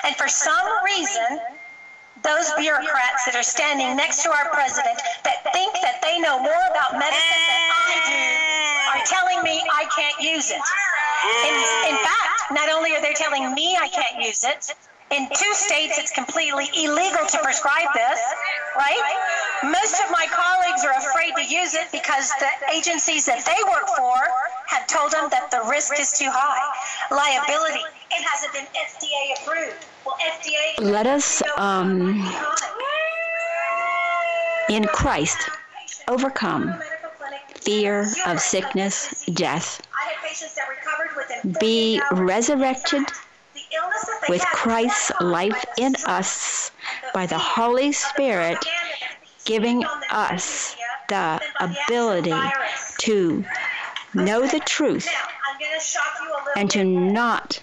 And 0.05 0.17
for 0.17 0.29
some 0.29 0.65
reason, 0.85 1.41
those 2.25 2.53
bureaucrats 2.57 3.29
that 3.29 3.37
are 3.37 3.45
standing 3.45 3.97
next 3.97 4.25
to 4.25 4.33
our 4.33 4.49
president 4.53 4.97
that 5.25 5.45
think 5.53 5.73
that 5.85 6.01
they 6.01 6.17
know 6.19 6.41
more 6.41 6.65
about 6.73 6.97
medicine 6.97 7.45
than 7.45 7.61
I 7.77 7.97
do 8.09 8.21
are 8.97 9.05
telling 9.05 9.41
me 9.45 9.61
I 9.61 9.85
can't 9.93 10.17
use 10.21 10.51
it. 10.51 10.65
In, 11.45 11.55
in 11.93 11.97
fact, 12.01 12.57
not 12.57 12.73
only 12.73 12.97
are 12.97 13.03
they 13.03 13.13
telling 13.13 13.53
me 13.53 13.77
I 13.77 13.89
can't 13.89 14.25
use 14.25 14.45
it, 14.45 14.73
in 15.11 15.29
two 15.35 15.53
states 15.55 15.99
it's 15.99 16.13
completely 16.13 16.67
illegal 16.77 17.27
to 17.27 17.39
prescribe 17.43 17.89
this, 17.95 18.21
right? 18.77 19.03
Most 19.65 19.95
of 20.05 20.11
my 20.11 20.27
colleagues 20.31 20.85
are 20.85 20.95
afraid 20.97 21.35
to 21.37 21.43
use 21.43 21.75
it 21.75 21.89
because 21.93 22.31
the 22.39 22.49
agencies 22.73 23.27
that 23.27 23.45
they 23.45 23.59
work 23.71 23.89
for 23.97 24.17
have 24.69 24.87
told 24.87 25.11
them 25.13 25.29
that 25.31 25.51
the 25.51 25.69
risk 25.69 25.99
is 25.99 26.13
too 26.13 26.31
high. 26.31 26.63
Liability, 27.11 27.81
it 28.13 28.25
hasn't 28.25 28.53
been 28.53 28.67
FDA 28.67 29.43
approved. 29.43 29.87
Well, 30.07 30.17
FDA. 30.23 30.91
Let 30.93 31.07
us, 31.07 31.43
um, 31.57 32.15
in 34.71 34.85
Christ, 34.85 35.39
overcome 36.09 36.81
fear 37.63 38.07
of 38.27 38.41
sickness, 38.41 39.25
death, 39.35 39.81
be 41.61 42.01
resurrected 42.13 43.05
with 44.29 44.43
Christ's 44.53 45.12
life 45.21 45.64
in 45.79 45.95
us 46.07 46.71
by 47.14 47.27
the 47.27 47.39
Holy 47.39 47.93
Spirit 47.93 48.59
giving 49.45 49.85
us 50.11 50.77
the 51.09 51.41
ability 51.61 52.35
to 52.99 53.45
know 54.14 54.47
the 54.47 54.61
truth 54.61 55.09
and 56.57 56.71
to 56.71 56.85
not 56.85 57.62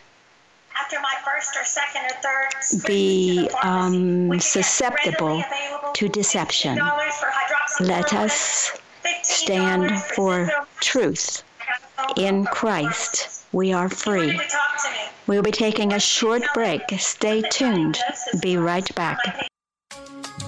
be 2.85 3.49
um, 3.63 4.39
susceptible 4.39 5.43
to 5.93 6.07
deception. 6.09 6.79
Let 7.79 8.13
us 8.13 8.71
stand 9.23 9.91
for 10.03 10.49
truth 10.81 11.43
in 12.15 12.45
Christ. 12.45 13.45
We 13.51 13.73
are 13.73 13.89
free. 13.89 14.39
We'll 15.27 15.43
be 15.43 15.51
taking 15.51 15.91
a 15.93 15.99
short 15.99 16.43
break. 16.53 16.83
Stay 16.97 17.41
tuned. 17.41 17.99
Be 18.41 18.57
right 18.57 18.95
back. 18.95 19.49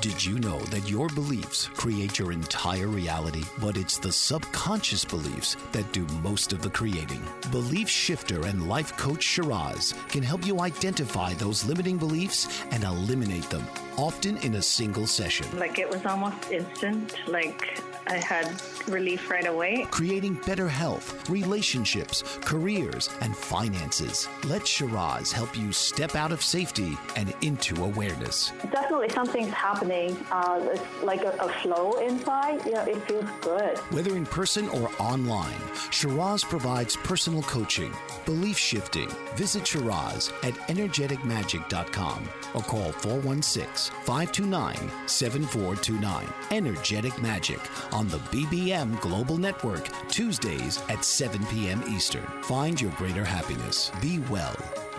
Did 0.01 0.23
you 0.23 0.39
know 0.39 0.59
that 0.67 0.89
your 0.89 1.09
beliefs 1.09 1.67
create 1.75 2.17
your 2.17 2.31
entire 2.31 2.87
reality, 2.87 3.43
but 3.59 3.75
it's 3.75 3.97
the 3.97 4.13
subconscious 4.13 5.03
beliefs 5.03 5.57
that 5.73 5.91
do 5.91 6.05
most 6.23 6.53
of 6.53 6.61
the 6.61 6.69
creating? 6.69 7.21
Belief 7.51 7.89
shifter 7.89 8.45
and 8.45 8.69
life 8.69 8.95
coach 8.95 9.21
Shiraz 9.21 9.93
can 10.07 10.23
help 10.23 10.45
you 10.45 10.61
identify 10.61 11.33
those 11.33 11.65
limiting 11.65 11.97
beliefs 11.97 12.63
and 12.71 12.85
eliminate 12.85 13.49
them, 13.49 13.67
often 13.97 14.37
in 14.37 14.55
a 14.55 14.61
single 14.61 15.05
session. 15.05 15.45
Like 15.59 15.79
it 15.79 15.89
was 15.89 16.05
almost 16.05 16.49
instant. 16.49 17.15
Like 17.27 17.81
I 18.07 18.15
had 18.15 18.59
relief 18.87 19.29
right 19.29 19.45
away. 19.45 19.85
Creating 19.91 20.35
better 20.45 20.67
health, 20.67 21.29
relationships, 21.29 22.23
careers, 22.41 23.09
and 23.21 23.35
finances. 23.35 24.27
Let 24.45 24.65
Shiraz 24.65 25.31
help 25.31 25.55
you 25.57 25.71
step 25.71 26.15
out 26.15 26.31
of 26.31 26.41
safety 26.41 26.97
and 27.15 27.33
into 27.41 27.83
awareness. 27.83 28.51
Definitely 28.71 29.09
something's 29.09 29.53
happening. 29.53 29.88
Uh, 29.89 30.69
it's 30.71 31.03
like 31.03 31.23
a, 31.23 31.31
a 31.39 31.49
flow 31.61 31.93
inside. 31.93 32.63
You 32.65 32.73
know, 32.73 32.83
it 32.83 33.01
feels 33.07 33.25
good. 33.41 33.77
Whether 33.91 34.15
in 34.15 34.25
person 34.25 34.69
or 34.69 34.91
online, 34.99 35.57
Shiraz 35.89 36.43
provides 36.43 36.95
personal 36.97 37.41
coaching, 37.43 37.91
belief 38.25 38.57
shifting. 38.57 39.09
Visit 39.35 39.65
Shiraz 39.65 40.31
at 40.43 40.53
energeticmagic.com 40.69 42.29
or 42.53 42.61
call 42.61 42.91
416 42.91 43.93
529 44.05 44.91
7429. 45.07 46.27
Energetic 46.51 47.19
Magic 47.21 47.59
on 47.91 48.07
the 48.09 48.17
BBM 48.17 48.99
Global 49.01 49.37
Network, 49.37 49.89
Tuesdays 50.09 50.81
at 50.89 51.03
7 51.03 51.43
p.m. 51.47 51.83
Eastern. 51.89 52.25
Find 52.43 52.79
your 52.79 52.91
greater 52.91 53.25
happiness. 53.25 53.91
Be 54.01 54.19
well. 54.29 54.55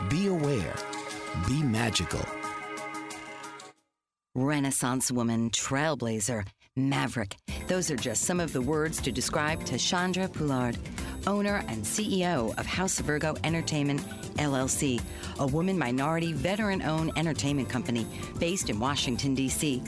Be 0.09 0.26
aware. 0.26 0.74
Be 1.47 1.62
magical. 1.62 2.24
Renaissance 4.34 5.10
woman, 5.10 5.50
trailblazer, 5.50 6.46
maverick. 6.88 7.36
Those 7.68 7.90
are 7.90 7.96
just 7.96 8.22
some 8.22 8.40
of 8.40 8.52
the 8.52 8.60
words 8.60 9.00
to 9.02 9.12
describe 9.12 9.62
Tashandra 9.64 10.32
Poulard, 10.32 10.76
owner 11.26 11.62
and 11.68 11.84
CEO 11.84 12.58
of 12.58 12.66
House 12.66 12.98
Virgo 13.00 13.36
Entertainment 13.44 14.00
LLC, 14.36 15.00
a 15.38 15.46
woman 15.46 15.78
minority 15.78 16.32
veteran 16.32 16.82
owned 16.82 17.12
entertainment 17.16 17.68
company 17.68 18.06
based 18.38 18.70
in 18.70 18.80
Washington, 18.80 19.34
D.C. 19.34 19.82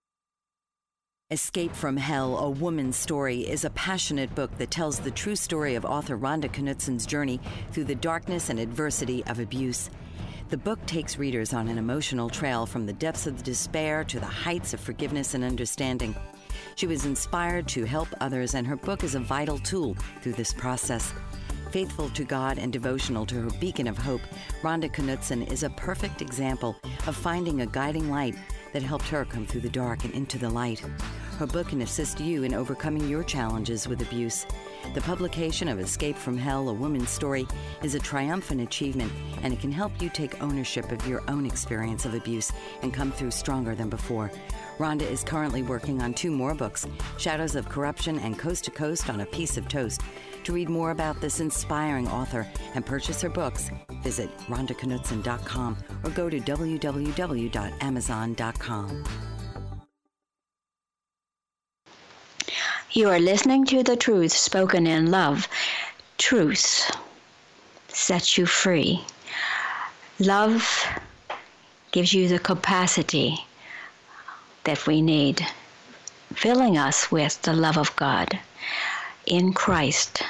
Escape 1.34 1.76
from 1.76 1.98
Hell, 1.98 2.38
A 2.38 2.48
Woman's 2.48 2.96
Story 2.96 3.40
is 3.40 3.66
a 3.66 3.72
passionate 3.72 4.36
book 4.36 4.56
that 4.60 4.70
tells 4.70 5.00
the 5.00 5.10
true 5.10 5.36
story 5.36 5.74
of 5.74 5.84
author 5.84 6.16
Rhonda 6.16 6.48
Knutsen's 6.48 7.08
journey 7.08 7.42
through 7.72 7.86
the 7.86 7.96
darkness 7.96 8.52
and 8.52 8.60
adversity 8.60 9.26
of 9.26 9.40
abuse. 9.40 9.90
The 10.50 10.58
book 10.58 10.86
takes 10.86 11.18
readers 11.18 11.52
on 11.52 11.70
an 11.70 11.80
emotional 11.80 12.30
trail 12.30 12.68
from 12.68 12.86
the 12.86 12.94
depths 12.94 13.26
of 13.26 13.42
despair 13.42 14.04
to 14.04 14.20
the 14.20 14.28
heights 14.28 14.76
of 14.76 14.80
forgiveness 14.80 15.34
and 15.34 15.44
understanding. 15.44 16.16
She 16.76 16.86
was 16.86 17.08
inspired 17.08 17.68
to 17.70 17.84
help 17.84 18.10
others, 18.22 18.54
and 18.54 18.68
her 18.68 18.76
book 18.76 19.04
is 19.04 19.16
a 19.16 19.20
vital 19.20 19.58
tool 19.58 19.98
through 20.22 20.34
this 20.34 20.54
process. 20.54 21.16
Faithful 21.72 22.10
to 22.10 22.24
God 22.26 22.60
and 22.60 22.72
devotional 22.72 23.26
to 23.26 23.42
her 23.42 23.50
beacon 23.60 23.88
of 23.88 23.98
hope, 23.98 24.22
Rhonda 24.62 24.88
Knutsen 24.88 25.52
is 25.52 25.64
a 25.64 25.72
perfect 25.72 26.22
example 26.22 26.76
of 27.08 27.16
finding 27.16 27.62
a 27.62 27.66
guiding 27.66 28.12
light 28.12 28.36
that 28.74 28.84
helped 28.84 29.08
her 29.08 29.26
come 29.26 29.48
through 29.48 29.62
the 29.62 29.70
dark 29.70 30.04
and 30.04 30.14
into 30.14 30.38
the 30.38 30.50
light. 30.50 30.84
Her 31.38 31.48
book 31.48 31.70
can 31.70 31.82
assist 31.82 32.20
you 32.20 32.44
in 32.44 32.54
overcoming 32.54 33.08
your 33.08 33.24
challenges 33.24 33.88
with 33.88 34.02
abuse. 34.02 34.46
The 34.94 35.02
publication 35.02 35.68
of 35.68 35.80
Escape 35.80 36.16
from 36.16 36.38
Hell, 36.38 36.70
A 36.70 36.74
Woman's 36.74 37.10
Story 37.10 37.48
is 37.82 37.96
a 37.96 38.00
triumphant 38.00 38.62
achievement, 38.62 39.12
and 39.42 39.52
it 39.52 39.60
can 39.60 39.72
help 39.72 40.00
you 40.02 40.10
take 40.10 40.44
ownership 40.44 40.92
of 40.92 41.08
your 41.08 41.24
own 41.28 41.46
experience 41.46 42.06
of 42.06 42.14
abuse 42.14 42.52
and 42.84 42.94
come 42.94 43.12
through 43.12 43.32
stronger 43.32 43.74
than 43.74 43.90
before. 43.90 44.32
Rhonda 44.78 45.02
is 45.02 45.24
currently 45.24 45.64
working 45.64 46.02
on 46.02 46.14
two 46.14 46.32
more 46.32 46.54
books 46.54 46.86
Shadows 47.18 47.56
of 47.56 47.68
Corruption 47.68 48.20
and 48.20 48.38
Coast 48.38 48.66
to 48.66 48.72
Coast 48.72 49.10
on 49.10 49.22
a 49.22 49.26
Piece 49.26 49.58
of 49.58 49.68
Toast. 49.68 50.02
To 50.44 50.54
read 50.54 50.70
more 50.70 50.92
about 50.92 51.20
this 51.22 51.40
inspiring 51.40 52.08
author 52.08 52.48
and 52.76 52.86
purchase 52.86 53.22
her 53.22 53.30
books, 53.30 53.72
visit 54.04 54.30
rhondaknutsen.com 54.48 55.78
or 56.04 56.10
go 56.12 56.30
to 56.30 56.40
www.amazon.com. 56.40 59.33
You 62.96 63.10
are 63.10 63.20
listening 63.20 63.66
to 63.66 63.82
the 63.82 63.96
truth 63.96 64.34
spoken 64.34 64.86
in 64.86 65.10
love. 65.10 65.48
Truth 66.20 66.96
sets 67.88 68.38
you 68.38 68.46
free. 68.46 69.04
Love 70.20 70.86
gives 71.92 72.14
you 72.14 72.28
the 72.28 72.38
capacity 72.38 73.48
that 74.66 74.86
we 74.86 75.02
need, 75.02 75.44
filling 76.36 76.78
us 76.78 77.12
with 77.12 77.42
the 77.42 77.54
love 77.54 77.80
of 77.80 77.96
God 77.96 78.38
in 79.26 79.54
Christ. 79.54 80.22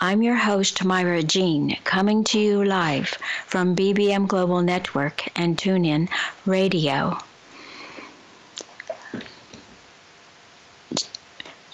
I'm 0.00 0.22
your 0.22 0.36
host, 0.36 0.82
Myra 0.82 1.22
Jean, 1.22 1.76
coming 1.84 2.24
to 2.24 2.40
you 2.40 2.64
live 2.64 3.08
from 3.46 3.76
BBM 3.76 4.26
Global 4.26 4.62
Network 4.62 5.28
and 5.36 5.58
TuneIn 5.58 6.08
Radio. 6.46 7.18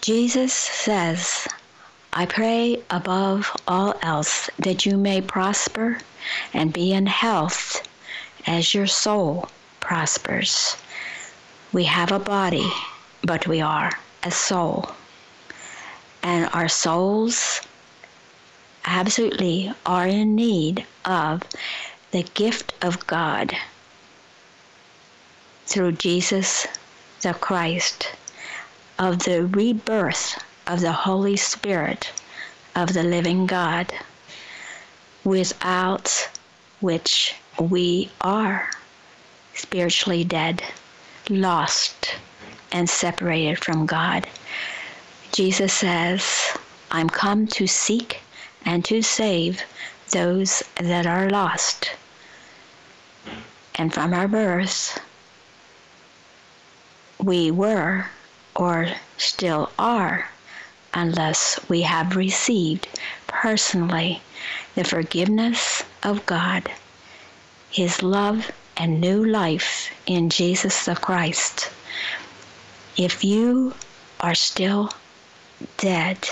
Jesus 0.04 0.52
says, 0.52 1.48
I 2.12 2.26
pray 2.26 2.82
above 2.90 3.50
all 3.66 3.94
else 4.02 4.50
that 4.58 4.84
you 4.84 4.98
may 4.98 5.22
prosper 5.22 5.96
and 6.52 6.74
be 6.74 6.92
in 6.92 7.06
health 7.06 7.80
as 8.46 8.74
your 8.74 8.86
soul 8.86 9.48
prospers. 9.80 10.76
We 11.72 11.84
have 11.84 12.12
a 12.12 12.18
body, 12.18 12.70
but 13.22 13.46
we 13.46 13.62
are 13.62 13.92
a 14.22 14.30
soul. 14.30 14.90
And 16.22 16.50
our 16.52 16.68
souls 16.68 17.62
absolutely 18.84 19.72
are 19.86 20.06
in 20.06 20.34
need 20.34 20.84
of 21.06 21.44
the 22.10 22.24
gift 22.34 22.74
of 22.82 23.06
God 23.06 23.56
through 25.64 25.92
Jesus 25.92 26.66
the 27.22 27.32
Christ, 27.32 28.08
of 28.98 29.20
the 29.20 29.46
rebirth 29.46 30.42
of 30.66 30.80
the 30.80 30.92
Holy 30.92 31.36
Spirit 31.36 32.12
of 32.74 32.92
the 32.92 33.02
living 33.02 33.46
God, 33.46 33.92
without 35.24 36.28
which 36.80 37.34
we 37.58 38.10
are 38.20 38.68
spiritually 39.54 40.24
dead, 40.24 40.62
lost, 41.28 42.16
and 42.72 42.88
separated 42.88 43.62
from 43.62 43.86
God. 43.86 44.26
Jesus 45.32 45.72
says, 45.72 46.56
I'm 46.90 47.08
come 47.08 47.46
to 47.48 47.66
seek 47.66 48.20
and 48.64 48.84
to 48.84 49.02
save 49.02 49.62
those 50.10 50.62
that 50.76 51.06
are 51.06 51.28
lost. 51.30 51.90
And 53.76 53.92
from 53.92 54.14
our 54.14 54.28
birth, 54.28 55.00
we 57.18 57.50
were 57.50 58.06
or 58.56 58.88
still 59.16 59.70
are 59.78 60.30
unless 60.92 61.58
we 61.68 61.82
have 61.82 62.16
received 62.16 62.86
personally 63.26 64.22
the 64.74 64.84
forgiveness 64.84 65.82
of 66.02 66.24
God, 66.26 66.70
His 67.70 68.02
love, 68.02 68.50
and 68.76 69.00
new 69.00 69.24
life 69.24 69.90
in 70.06 70.30
Jesus 70.30 70.84
the 70.84 70.94
Christ. 70.94 71.70
If 72.96 73.24
you 73.24 73.74
are 74.20 74.34
still 74.34 74.90
dead, 75.78 76.28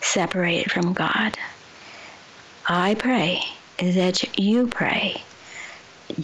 separated 0.00 0.70
from 0.70 0.92
God, 0.92 1.38
I 2.68 2.94
pray 2.94 3.42
that 3.78 4.38
you 4.38 4.66
pray. 4.66 5.22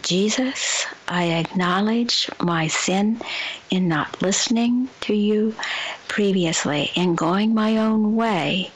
Jesus, 0.02 0.86
I 1.08 1.24
acknowledge 1.32 2.28
my 2.40 2.66
sin 2.68 3.20
in 3.70 3.88
not 3.88 4.22
listening 4.22 4.88
to 5.02 5.14
you 5.14 5.54
previously 6.08 6.90
and 6.96 7.16
going 7.16 7.54
my 7.54 7.76
own 7.76 8.16
way. 8.16 8.70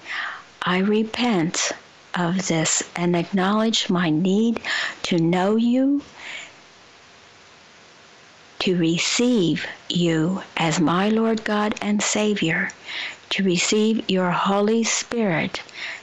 I 0.62 0.78
repent 0.78 1.72
of 2.14 2.48
this 2.48 2.82
and 2.96 3.16
acknowledge 3.16 3.88
my 3.88 4.10
need 4.10 4.60
to 5.04 5.18
know 5.18 5.56
you, 5.56 6.02
to 8.60 8.76
receive 8.76 9.66
you 9.88 10.42
as 10.56 10.80
my 10.80 11.08
Lord 11.08 11.44
God 11.44 11.74
and 11.80 12.02
Savior, 12.02 12.70
to 13.30 13.42
receive 13.42 14.08
your 14.10 14.30
Holy 14.30 14.84
Spirit, 14.84 15.62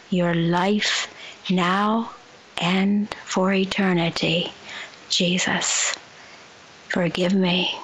your 0.09 0.33
life 0.33 1.07
now 1.49 2.11
and 2.57 3.13
for 3.25 3.53
eternity. 3.53 4.51
Jesus, 5.09 5.95
forgive 6.89 7.33
me 7.33 7.77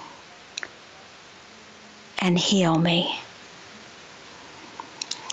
and 2.20 2.38
heal 2.38 2.78
me. 2.78 3.20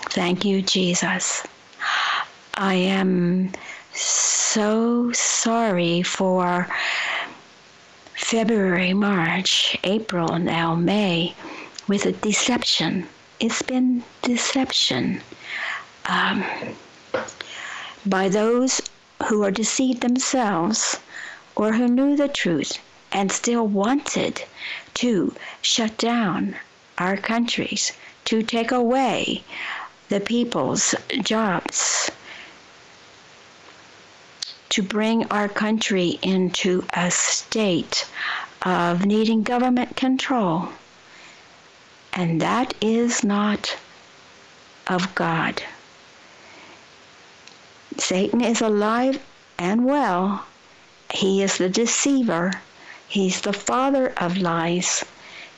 Thank 0.09 0.43
you, 0.43 0.61
Jesus. 0.61 1.45
I 2.55 2.73
am 2.73 3.51
so 3.93 5.11
sorry 5.13 6.01
for 6.01 6.67
February, 8.13 8.93
March, 8.93 9.77
April, 9.83 10.31
and 10.33 10.45
now 10.45 10.75
May 10.75 11.33
with 11.87 12.05
a 12.05 12.11
deception. 12.11 13.07
It's 13.39 13.61
been 13.61 14.03
deception 14.21 15.21
um, 16.05 16.43
by 18.05 18.29
those 18.29 18.81
who 19.27 19.43
are 19.43 19.51
deceived 19.51 20.01
themselves 20.01 20.99
or 21.55 21.73
who 21.73 21.87
knew 21.87 22.15
the 22.15 22.27
truth 22.27 22.79
and 23.11 23.31
still 23.31 23.67
wanted 23.67 24.43
to 24.93 25.35
shut 25.61 25.97
down 25.97 26.55
our 26.97 27.17
countries, 27.17 27.91
to 28.25 28.43
take 28.43 28.71
away 28.71 29.43
the 30.09 30.19
people's 30.19 30.93
jobs, 31.21 32.11
to 34.69 34.81
bring 34.83 35.25
our 35.25 35.49
country 35.49 36.19
into 36.21 36.83
a 36.93 37.09
state 37.11 38.07
of 38.61 39.05
needing 39.05 39.43
government 39.43 39.95
control. 39.95 40.69
And 42.13 42.39
that 42.41 42.73
is 42.81 43.23
not 43.23 43.77
of 44.87 45.13
God. 45.15 45.63
Satan 47.97 48.41
is 48.41 48.61
alive 48.61 49.21
and 49.57 49.85
well. 49.85 50.45
He 51.13 51.41
is 51.41 51.57
the 51.57 51.69
deceiver. 51.69 52.53
He's 53.07 53.41
the 53.41 53.53
father 53.53 54.13
of 54.17 54.37
lies. 54.37 55.03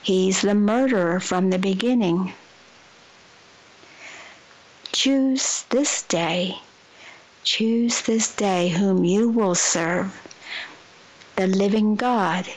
He's 0.01 0.41
the 0.41 0.56
murderer 0.56 1.20
from 1.20 1.49
the 1.49 1.60
beginning. 1.60 2.34
Choose 4.91 5.66
this 5.70 6.01
day, 6.04 6.60
choose 7.43 8.01
this 8.01 8.34
day 8.34 8.70
whom 8.70 9.04
you 9.04 9.30
will 9.30 9.56
serve, 9.56 10.22
the 11.36 11.47
living 11.47 11.95
God 11.95 12.47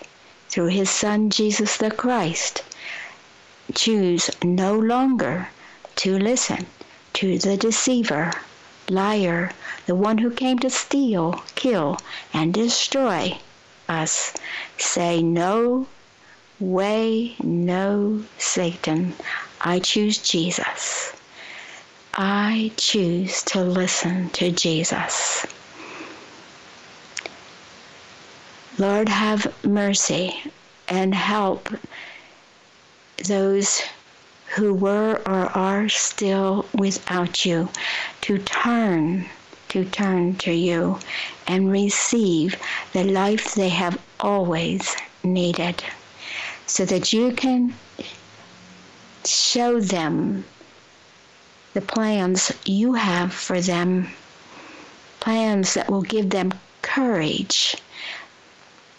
through 0.49 0.69
his 0.69 0.91
Son 0.91 1.31
Jesus 1.31 1.77
the 1.77 1.91
Christ. 1.91 2.63
Choose 3.75 4.31
no 4.43 4.79
longer 4.79 5.49
to 5.97 6.19
listen 6.19 6.67
to 7.15 7.39
the 7.39 7.57
deceiver, 7.57 8.33
liar, 8.91 9.53
the 9.87 9.95
one 9.95 10.19
who 10.19 10.31
came 10.31 10.59
to 10.61 10.71
steal, 10.71 11.43
kill, 11.55 11.99
and 12.33 12.53
destroy 12.53 13.39
us. 13.89 14.35
Say 14.79 15.23
no 15.23 15.87
way, 16.59 17.37
no, 17.43 18.25
Satan. 18.39 19.15
I 19.61 19.79
choose 19.79 20.19
Jesus. 20.19 21.13
I 22.15 22.73
choose 22.77 23.43
to 23.45 23.63
listen 23.63 24.31
to 24.31 24.51
Jesus. 24.51 25.47
Lord, 28.79 29.09
have 29.09 29.55
mercy 29.65 30.35
and 30.89 31.15
help 31.15 31.69
those 33.27 33.83
who 34.57 34.73
were 34.73 35.21
or 35.27 35.47
are 35.55 35.87
still 35.87 36.65
without 36.73 37.45
you 37.45 37.69
to 38.23 38.39
turn, 38.39 39.27
to 39.69 39.85
turn 39.85 40.35
to 40.37 40.51
you 40.51 40.99
and 41.47 41.71
receive 41.71 42.57
the 42.95 43.05
life 43.05 43.55
they 43.55 43.69
have 43.69 44.01
always 44.19 44.97
needed 45.23 45.85
so 46.67 46.87
that 46.87 47.13
you 47.13 47.33
can 47.33 47.75
show 49.27 49.79
them 49.79 50.45
the 51.75 51.83
plans 51.83 52.51
you 52.65 52.95
have 52.95 53.35
for 53.35 53.61
them, 53.61 54.09
plans 55.21 55.75
that 55.75 55.91
will 55.91 56.03
give 56.03 56.31
them 56.31 56.51
courage. 56.81 57.77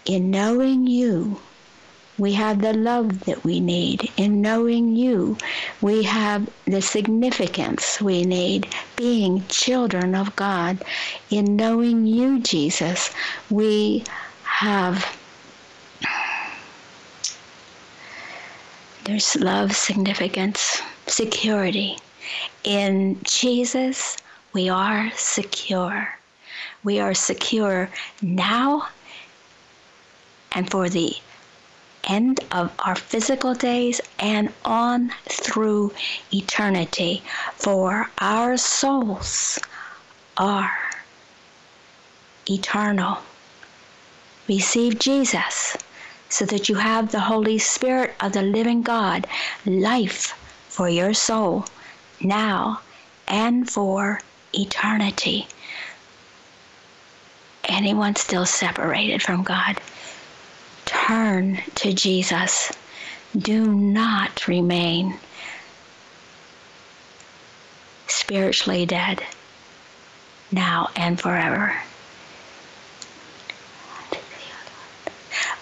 In 0.05 0.30
knowing 0.30 0.86
you, 0.86 1.41
we 2.18 2.34
have 2.34 2.61
the 2.61 2.74
love 2.74 3.26
that 3.26 3.43
we 3.43 3.59
need. 3.59 4.11
In 4.18 4.41
knowing 4.41 4.95
you, 4.95 5.38
we 5.82 6.03
have 6.03 6.49
the 6.65 6.82
significance 6.82 8.01
we 8.01 8.24
need, 8.24 8.68
being 8.95 9.45
children 9.47 10.15
of 10.15 10.36
God. 10.36 10.84
In 11.30 11.55
knowing 11.55 12.05
you, 12.05 12.39
Jesus, 12.39 13.13
we 13.49 14.03
have 14.43 15.18
there's 19.05 19.38
love, 19.38 19.74
significance, 19.74 20.82
security. 21.05 21.97
In 22.65 23.22
Jesus, 23.24 24.18
we 24.51 24.68
are 24.68 25.09
secure. 25.15 26.09
We 26.84 26.99
are 26.99 27.13
secure 27.13 27.89
now 28.22 28.89
and 30.51 30.70
for 30.70 30.89
the 30.89 31.15
end 32.08 32.39
of 32.51 32.72
our 32.80 32.95
physical 32.95 33.53
days 33.53 34.01
and 34.20 34.51
on 34.66 35.14
through 35.26 35.93
eternity. 36.32 37.22
For 37.53 38.10
our 38.20 38.58
souls 38.58 39.60
are 40.38 40.72
eternal. 42.49 43.20
Receive 44.47 44.99
Jesus 44.99 45.78
so 46.30 46.45
that 46.45 46.70
you 46.70 46.76
have 46.76 47.12
the 47.12 47.20
Holy 47.20 47.58
Spirit 47.58 48.16
of 48.20 48.34
the 48.34 48.41
living 48.41 48.82
God, 48.82 49.28
life 49.66 50.34
for 50.70 50.89
your 50.89 51.14
soul 51.14 51.66
now 52.22 52.82
and 53.28 53.70
for 53.70 54.22
eternity. 54.53 55.47
Anyone 57.66 58.16
still 58.16 58.45
separated 58.45 59.22
from 59.22 59.43
God, 59.43 59.80
turn 60.88 61.59
to 61.75 61.93
Jesus. 61.93 62.71
Do 63.38 63.71
not 63.71 64.47
remain 64.47 65.19
spiritually 68.07 68.85
dead 68.85 69.21
now 70.51 70.89
and 70.95 71.19
forever. 71.19 71.75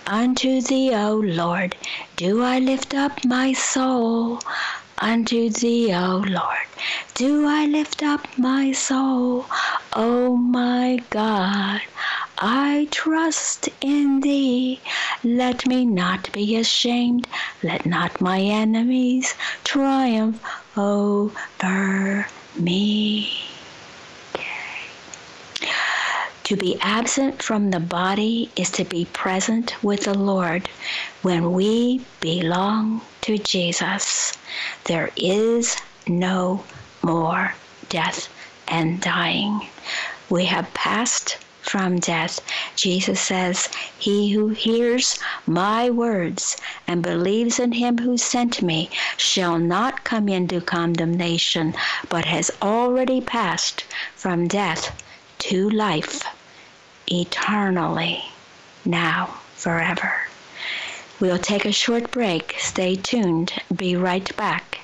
Unto 0.07 0.61
thee, 0.61 0.91
O 0.93 1.15
Lord, 1.15 1.76
do 2.15 2.43
I 2.43 2.59
lift 2.59 2.93
up 2.93 3.26
my 3.26 3.53
soul. 3.53 4.39
Unto 4.99 5.49
thee, 5.49 5.93
O 5.93 6.23
Lord, 6.28 6.67
do 7.15 7.47
I 7.47 7.65
lift 7.65 8.03
up 8.03 8.28
my 8.38 8.71
soul. 8.71 9.47
O 9.93 10.38
my 10.38 11.03
God, 11.09 11.82
I 12.38 12.90
trust 12.92 13.70
in 13.80 14.20
thee. 14.20 14.82
Let 15.24 15.66
me 15.66 15.86
not 15.86 16.32
be 16.34 16.58
ashamed. 16.58 17.28
Let 17.64 17.86
not 17.86 18.20
my 18.20 18.42
enemies 18.42 19.36
triumph 19.64 20.44
over 20.76 22.28
me. 22.58 23.32
To 26.44 26.56
be 26.58 26.78
absent 26.82 27.42
from 27.42 27.72
the 27.72 27.80
body 27.80 28.52
is 28.56 28.70
to 28.72 28.84
be 28.84 29.06
present 29.06 29.82
with 29.82 30.04
the 30.04 30.14
Lord. 30.14 30.70
When 31.22 31.54
we 31.54 32.06
belong 32.20 33.02
to 33.22 33.38
Jesus, 33.38 34.38
there 34.84 35.10
is 35.16 35.78
no 36.08 36.64
more 37.02 37.56
death 37.90 38.30
and 38.68 39.00
dying. 39.02 39.68
We 40.30 40.46
have 40.46 40.72
passed 40.74 41.38
from 41.66 41.99
death. 41.99 42.39
Jesus 42.76 43.20
says, 43.20 43.70
He 43.97 44.32
who 44.32 44.49
hears 44.49 45.20
my 45.47 45.89
words 45.89 46.57
and 46.88 47.01
believes 47.01 47.59
in 47.59 47.74
him 47.74 47.97
who 47.97 48.18
sent 48.18 48.61
me 48.61 48.89
shall 49.18 49.57
not 49.57 50.03
come 50.03 50.30
into 50.30 50.61
condemnation, 50.61 51.74
but 52.07 52.26
has 52.26 52.51
already 52.61 53.20
passed 53.20 53.84
from 54.16 54.47
death 54.47 55.01
to 55.39 55.70
life 55.70 56.24
eternally, 57.07 58.24
now, 58.86 59.39
forever. 59.55 60.13
We'll 61.20 61.39
take 61.39 61.66
a 61.66 61.72
short 61.72 62.11
break. 62.11 62.55
Stay 62.59 62.95
tuned. 62.95 63.53
Be 63.76 63.95
right 63.95 64.36
back. 64.38 64.74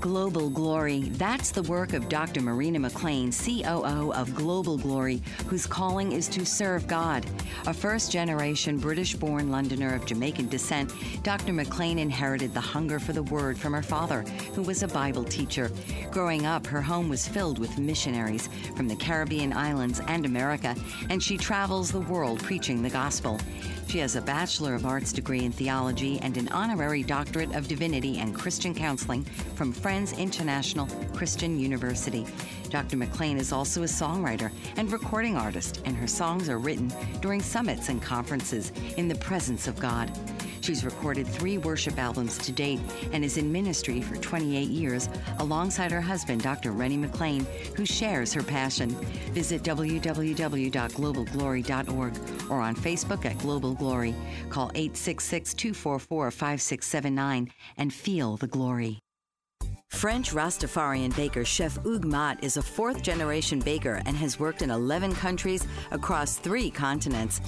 Global 0.00 0.50
Glory. 0.50 1.10
That's 1.10 1.50
the 1.50 1.62
work 1.62 1.92
of 1.92 2.08
Dr. 2.08 2.40
Marina 2.40 2.78
McLean, 2.78 3.32
COO 3.32 4.12
of 4.12 4.34
Global 4.34 4.78
Glory, 4.78 5.22
whose 5.46 5.66
calling 5.66 6.12
is 6.12 6.28
to 6.28 6.44
serve 6.44 6.86
God. 6.86 7.26
A 7.66 7.74
first 7.74 8.10
generation 8.10 8.78
British 8.78 9.14
born 9.14 9.50
Londoner 9.50 9.94
of 9.94 10.06
Jamaican 10.06 10.48
descent, 10.48 10.92
Dr. 11.22 11.52
McLean 11.52 11.98
inherited 11.98 12.54
the 12.54 12.60
hunger 12.60 12.98
for 12.98 13.12
the 13.12 13.22
Word 13.24 13.58
from 13.58 13.72
her 13.72 13.82
father, 13.82 14.22
who 14.54 14.62
was 14.62 14.82
a 14.82 14.88
Bible 14.88 15.24
teacher. 15.24 15.70
Growing 16.10 16.46
up, 16.46 16.66
her 16.66 16.82
home 16.82 17.08
was 17.08 17.28
filled 17.28 17.58
with 17.58 17.78
missionaries 17.78 18.48
from 18.76 18.88
the 18.88 18.96
Caribbean 18.96 19.52
islands 19.52 20.00
and 20.08 20.24
America, 20.24 20.76
and 21.10 21.22
she 21.22 21.36
travels 21.36 21.90
the 21.90 22.00
world 22.00 22.40
preaching 22.42 22.82
the 22.82 22.90
gospel. 22.90 23.38
She 23.88 23.98
has 23.98 24.16
a 24.16 24.22
Bachelor 24.22 24.74
of 24.74 24.86
Arts 24.86 25.12
degree 25.12 25.44
in 25.44 25.52
theology 25.52 26.18
and 26.20 26.38
an 26.38 26.48
honorary 26.48 27.02
doctorate 27.02 27.54
of 27.54 27.68
divinity 27.68 28.20
and 28.20 28.34
Christian 28.34 28.74
counseling 28.74 29.24
from 29.54 29.70
Friends 29.82 30.12
International 30.12 30.86
Christian 31.12 31.58
University. 31.58 32.24
Dr. 32.70 32.96
McLean 32.96 33.36
is 33.36 33.52
also 33.52 33.82
a 33.82 33.86
songwriter 33.86 34.52
and 34.76 34.92
recording 34.92 35.36
artist, 35.36 35.82
and 35.84 35.96
her 35.96 36.06
songs 36.06 36.48
are 36.48 36.60
written 36.60 36.92
during 37.20 37.42
summits 37.42 37.88
and 37.88 38.00
conferences 38.00 38.70
in 38.96 39.08
the 39.08 39.16
presence 39.16 39.66
of 39.66 39.76
God. 39.80 40.16
She's 40.60 40.84
recorded 40.84 41.26
three 41.26 41.58
worship 41.58 41.98
albums 41.98 42.38
to 42.38 42.52
date 42.52 42.78
and 43.10 43.24
is 43.24 43.38
in 43.38 43.50
ministry 43.50 44.00
for 44.00 44.14
28 44.14 44.68
years 44.68 45.08
alongside 45.40 45.90
her 45.90 46.00
husband, 46.00 46.42
Dr. 46.42 46.70
Rennie 46.70 46.96
McLean, 46.96 47.44
who 47.76 47.84
shares 47.84 48.32
her 48.32 48.44
passion. 48.44 48.90
Visit 49.32 49.64
www.globalglory.org 49.64 52.14
or 52.48 52.60
on 52.60 52.76
Facebook 52.76 53.24
at 53.24 53.36
Global 53.38 53.74
Glory. 53.74 54.14
Call 54.48 54.70
866 54.76 55.54
244 55.54 56.30
5679 56.30 57.50
and 57.78 57.92
feel 57.92 58.36
the 58.36 58.46
glory. 58.46 59.00
French 59.92 60.32
Rastafarian 60.32 61.14
baker 61.14 61.44
Chef 61.44 61.76
Hugues 61.84 62.06
Mott 62.06 62.42
is 62.42 62.56
a 62.56 62.62
fourth 62.62 63.02
generation 63.02 63.60
baker 63.60 64.02
and 64.04 64.16
has 64.16 64.40
worked 64.40 64.62
in 64.62 64.70
11 64.70 65.14
countries 65.14 65.64
across 65.92 66.38
three 66.38 66.70
continents. 66.70 67.40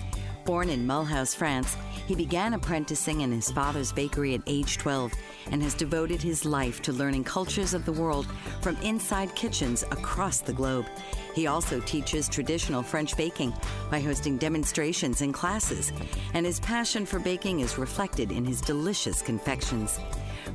Born 0.45 0.69
in 0.69 0.87
Mulhouse, 0.87 1.35
France, 1.35 1.77
he 2.07 2.15
began 2.15 2.53
apprenticing 2.53 3.23
in 3.23 3.33
his 3.33 3.51
father's 3.51 3.93
bakery 3.93 4.35
at 4.35 4.43
age 4.47 4.77
12 4.79 5.13
and 5.51 5.63
has 5.63 5.75
devoted 5.75 6.23
his 6.23 6.45
life 6.45 6.81
to 6.83 6.93
learning 6.93 7.25
cultures 7.25 7.75
of 7.75 7.87
the 7.87 7.93
world 7.93 8.27
from 8.61 8.77
inside 8.83 9.35
kitchens 9.35 9.83
across 9.85 10.39
the 10.41 10.53
globe. 10.53 10.87
He 11.35 11.49
also 11.49 11.81
teaches 11.81 12.29
traditional 12.29 12.83
French 12.83 13.17
baking 13.17 13.53
by 13.91 14.01
hosting 14.01 14.37
demonstrations 14.37 15.23
and 15.23 15.35
classes, 15.35 15.93
and 16.35 16.47
his 16.47 16.61
passion 16.61 17.05
for 17.05 17.19
baking 17.19 17.61
is 17.61 17.79
reflected 17.79 18.31
in 18.31 18.45
his 18.45 18.61
delicious 18.61 19.23
confections. 19.23 19.99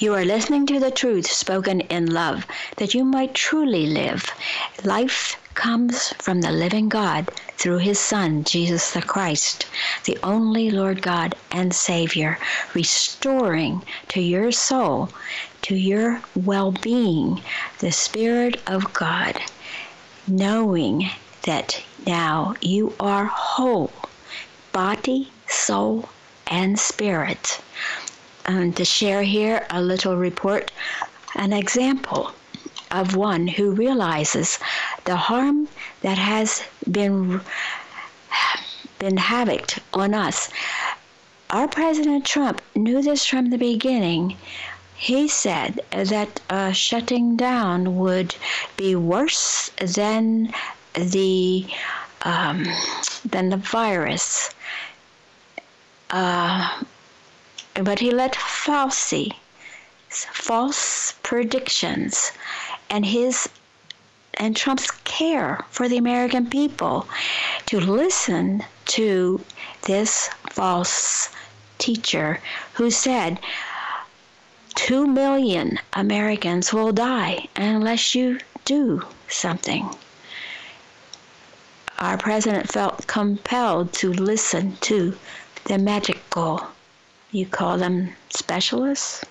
You 0.00 0.14
are 0.14 0.24
listening 0.24 0.64
to 0.66 0.78
the 0.78 0.92
truth 0.92 1.28
spoken 1.28 1.80
in 1.80 2.06
love, 2.06 2.46
that 2.76 2.94
you 2.94 3.04
might 3.04 3.34
truly 3.34 3.84
live. 3.84 4.30
Life 4.84 5.36
comes 5.54 6.10
from 6.20 6.40
the 6.40 6.52
living 6.52 6.88
God 6.88 7.26
through 7.56 7.78
his 7.78 7.98
Son, 7.98 8.44
Jesus 8.44 8.92
the 8.92 9.02
Christ, 9.02 9.66
the 10.04 10.16
only 10.22 10.70
Lord 10.70 11.02
God 11.02 11.34
and 11.50 11.74
Savior, 11.74 12.38
restoring 12.74 13.82
to 14.10 14.20
your 14.20 14.52
soul, 14.52 15.10
to 15.62 15.74
your 15.74 16.22
well 16.36 16.70
being, 16.70 17.42
the 17.80 17.90
Spirit 17.90 18.62
of 18.68 18.92
God, 18.92 19.40
knowing 20.28 21.10
that 21.42 21.82
now 22.06 22.54
you 22.60 22.94
are 23.00 23.24
whole, 23.24 23.90
body, 24.70 25.32
soul, 25.48 26.08
and 26.46 26.78
spirit. 26.78 27.60
And 28.48 28.74
to 28.78 28.84
share 28.84 29.22
here 29.24 29.66
a 29.68 29.82
little 29.82 30.16
report, 30.16 30.70
an 31.34 31.52
example 31.52 32.32
of 32.90 33.14
one 33.14 33.46
who 33.46 33.72
realizes 33.72 34.58
the 35.04 35.16
harm 35.16 35.68
that 36.00 36.16
has 36.16 36.62
been 36.90 37.42
been 38.98 39.18
havoc 39.18 39.74
on 39.92 40.14
us. 40.14 40.48
Our 41.50 41.68
President 41.68 42.24
Trump 42.24 42.62
knew 42.74 43.02
this 43.02 43.26
from 43.26 43.50
the 43.50 43.58
beginning. 43.58 44.38
He 44.96 45.28
said 45.28 45.80
that 45.90 46.40
uh, 46.48 46.72
shutting 46.72 47.36
down 47.36 47.96
would 47.98 48.34
be 48.78 48.96
worse 48.96 49.70
than 49.76 50.54
the 50.94 51.66
um, 52.22 52.64
than 53.26 53.50
the 53.50 53.58
virus. 53.58 54.54
Uh, 56.10 56.82
but 57.82 58.00
he 58.00 58.10
let 58.10 58.34
Fauci 58.34 59.34
false 60.10 61.14
predictions 61.22 62.32
and 62.90 63.04
his 63.04 63.48
and 64.34 64.56
Trump's 64.56 64.90
care 65.04 65.64
for 65.70 65.88
the 65.88 65.96
American 65.96 66.48
people 66.48 67.08
to 67.66 67.80
listen 67.80 68.64
to 68.86 69.44
this 69.82 70.30
false 70.50 71.28
teacher 71.78 72.40
who 72.74 72.90
said 72.90 73.40
2 74.76 75.06
million 75.06 75.78
Americans 75.92 76.72
will 76.72 76.92
die 76.92 77.48
unless 77.56 78.14
you 78.14 78.38
do 78.64 79.02
something. 79.28 79.90
Our 81.98 82.16
president 82.16 82.70
felt 82.70 83.06
compelled 83.08 83.92
to 83.94 84.12
listen 84.12 84.76
to 84.82 85.16
the 85.64 85.78
medical, 85.78 86.64
you 87.30 87.46
call 87.46 87.78
them 87.78 88.12
specialists, 88.30 89.24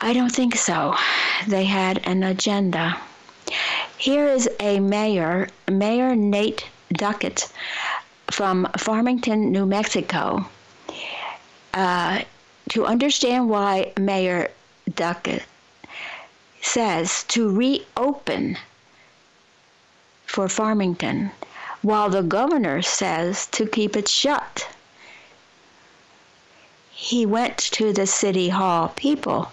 I 0.00 0.12
don't 0.12 0.34
think 0.34 0.56
so. 0.56 0.94
They 1.46 1.64
had 1.64 2.06
an 2.06 2.22
agenda. 2.22 2.96
Here 3.98 4.28
is 4.28 4.48
a 4.60 4.80
mayor, 4.80 5.48
Mayor 5.70 6.14
Nate 6.14 6.66
Duckett 6.92 7.50
from 8.26 8.68
Farmington, 8.76 9.52
New 9.52 9.66
Mexico. 9.66 10.46
Uh, 11.72 12.22
to 12.70 12.86
understand 12.86 13.48
why 13.48 13.92
Mayor 13.98 14.50
Duckett 14.94 15.42
says 16.60 17.24
to 17.28 17.50
reopen 17.50 18.58
for 20.26 20.48
Farmington, 20.48 21.30
while 21.82 22.10
the 22.10 22.22
governor 22.22 22.82
says 22.82 23.46
to 23.52 23.66
keep 23.66 23.96
it 23.96 24.08
shut. 24.08 24.66
He 26.96 27.26
went 27.26 27.58
to 27.58 27.92
the 27.92 28.06
city 28.06 28.50
hall 28.50 28.92
people 28.94 29.52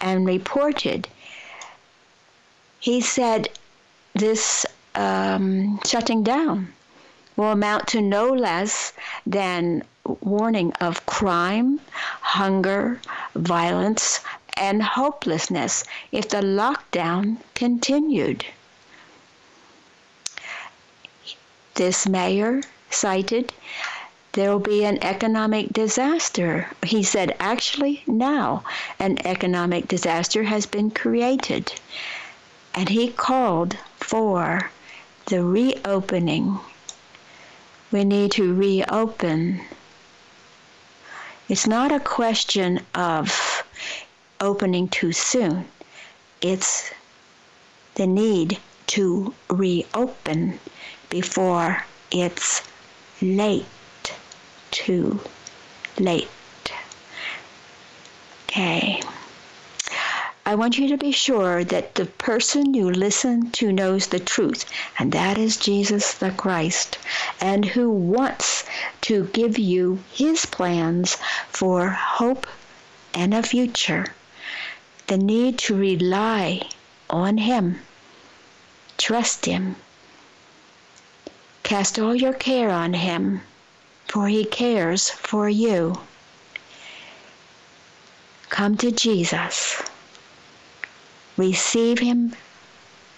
and 0.00 0.24
reported. 0.24 1.08
He 2.78 3.00
said 3.00 3.48
this 4.14 4.64
um, 4.94 5.80
shutting 5.84 6.22
down 6.22 6.72
will 7.36 7.52
amount 7.52 7.88
to 7.88 8.00
no 8.00 8.28
less 8.28 8.92
than 9.26 9.82
warning 10.20 10.72
of 10.80 11.04
crime, 11.06 11.80
hunger, 12.20 13.00
violence, 13.34 14.20
and 14.56 14.82
hopelessness 14.82 15.84
if 16.12 16.28
the 16.28 16.42
lockdown 16.42 17.38
continued. 17.54 18.44
This 21.74 22.06
mayor 22.06 22.62
cited 22.90 23.52
there 24.32 24.50
will 24.50 24.58
be 24.58 24.84
an 24.84 24.98
economic 25.02 25.72
disaster. 25.72 26.68
He 26.82 27.02
said, 27.02 27.36
actually, 27.38 28.02
now 28.06 28.64
an 28.98 29.18
economic 29.26 29.88
disaster 29.88 30.42
has 30.42 30.66
been 30.66 30.90
created. 30.90 31.72
And 32.74 32.88
he 32.88 33.10
called 33.10 33.76
for 33.96 34.70
the 35.26 35.44
reopening. 35.44 36.58
We 37.90 38.04
need 38.04 38.32
to 38.32 38.54
reopen. 38.54 39.60
It's 41.48 41.66
not 41.66 41.92
a 41.92 42.00
question 42.00 42.80
of 42.94 43.62
opening 44.42 44.88
too 44.88 45.12
soon, 45.12 45.64
it's 46.40 46.90
the 47.94 48.06
need 48.06 48.58
to 48.88 49.32
reopen 49.48 50.58
before 51.08 51.84
it's 52.10 52.62
late. 53.20 53.66
Too 54.72 55.20
late. 55.98 56.28
Okay. 58.48 59.00
I 60.44 60.56
want 60.56 60.76
you 60.76 60.88
to 60.88 60.96
be 60.96 61.12
sure 61.12 61.62
that 61.62 61.94
the 61.94 62.06
person 62.06 62.74
you 62.74 62.90
listen 62.90 63.52
to 63.52 63.70
knows 63.70 64.08
the 64.08 64.18
truth, 64.18 64.64
and 64.98 65.12
that 65.12 65.38
is 65.38 65.56
Jesus 65.56 66.14
the 66.14 66.32
Christ, 66.32 66.98
and 67.40 67.64
who 67.64 67.88
wants 67.88 68.64
to 69.02 69.26
give 69.32 69.56
you 69.56 70.02
his 70.10 70.44
plans 70.46 71.16
for 71.48 71.90
hope 71.90 72.46
and 73.14 73.32
a 73.32 73.42
future. 73.42 74.14
The 75.06 75.16
need 75.16 75.58
to 75.58 75.76
rely 75.76 76.68
on 77.08 77.38
him, 77.38 77.80
trust 78.98 79.46
him, 79.46 79.76
Cast 81.62 81.98
all 81.98 82.14
your 82.14 82.34
care 82.34 82.70
on 82.70 82.94
him, 82.94 83.42
for 84.12 84.28
he 84.28 84.44
cares 84.44 85.08
for 85.08 85.48
you. 85.48 85.98
Come 88.50 88.76
to 88.76 88.90
Jesus. 88.92 89.80
Receive 91.38 91.98
him, 91.98 92.36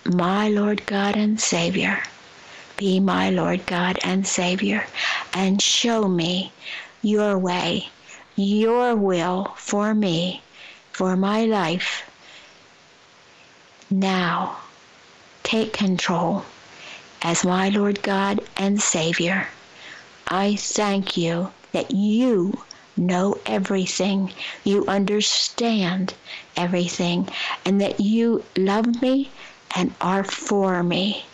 my 0.05 0.49
Lord 0.49 0.87
God 0.87 1.17
and 1.17 1.41
Savior. 1.41 2.01
Be 2.77 3.01
my 3.01 3.31
Lord 3.31 3.67
God 3.67 3.99
and 4.05 4.25
Savior, 4.25 4.87
and 5.33 5.61
show 5.61 6.07
me 6.07 6.53
your 7.03 7.37
way, 7.41 7.89
your 8.37 8.95
will 8.95 9.53
for 9.57 9.95
me, 9.95 10.43
for 10.93 11.17
my 11.17 11.45
life. 11.45 12.09
Now, 13.91 14.59
take 15.43 15.73
control 15.73 16.45
as 17.21 17.45
my 17.45 17.71
Lord 17.71 18.01
God 18.05 18.39
and 18.57 18.81
Savior. 18.81 19.49
I 20.29 20.57
thank 20.57 21.17
you 21.17 21.53
that 21.73 21.91
you 21.91 22.63
know 22.97 23.37
everything, 23.47 24.33
you 24.65 24.87
understand 24.87 26.15
everything, 26.57 27.29
and 27.65 27.81
that 27.81 28.01
you 28.01 28.45
love 28.57 29.03
me 29.03 29.31
and 29.77 29.95
are 30.01 30.25
for 30.25 30.83
me, 30.83 31.27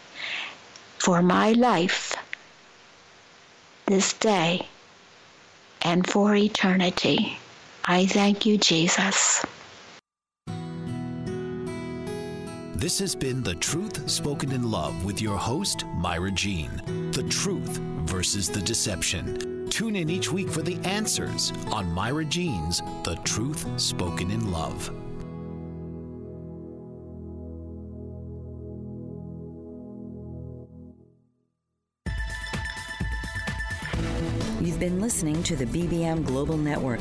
for 0.98 1.22
my 1.22 1.52
life 1.52 2.14
this 3.86 4.12
day 4.14 4.66
and 5.82 6.06
for 6.06 6.34
eternity. 6.34 7.38
I 7.84 8.06
thank 8.06 8.46
you, 8.46 8.56
Jesus. 8.56 9.44
This 12.80 12.98
has 13.00 13.14
been 13.14 13.42
The 13.42 13.56
Truth 13.56 14.08
Spoken 14.08 14.52
in 14.52 14.70
Love 14.70 15.04
with 15.04 15.20
your 15.20 15.36
host, 15.36 15.84
Myra 15.96 16.30
Jean. 16.30 16.70
The 17.12 17.24
truth 17.24 17.76
versus 18.06 18.48
the 18.48 18.62
deception. 18.62 19.68
Tune 19.68 19.96
in 19.96 20.08
each 20.08 20.32
week 20.32 20.48
for 20.48 20.62
the 20.62 20.76
answers 20.88 21.52
on 21.72 21.92
Myra 21.92 22.24
Jean's 22.24 22.80
The 23.04 23.16
Truth 23.22 23.66
Spoken 23.78 24.30
in 24.30 24.50
Love. 24.50 24.90
You've 34.62 34.80
been 34.80 35.02
listening 35.02 35.42
to 35.42 35.54
the 35.54 35.66
BBM 35.66 36.24
Global 36.24 36.56
Network. 36.56 37.00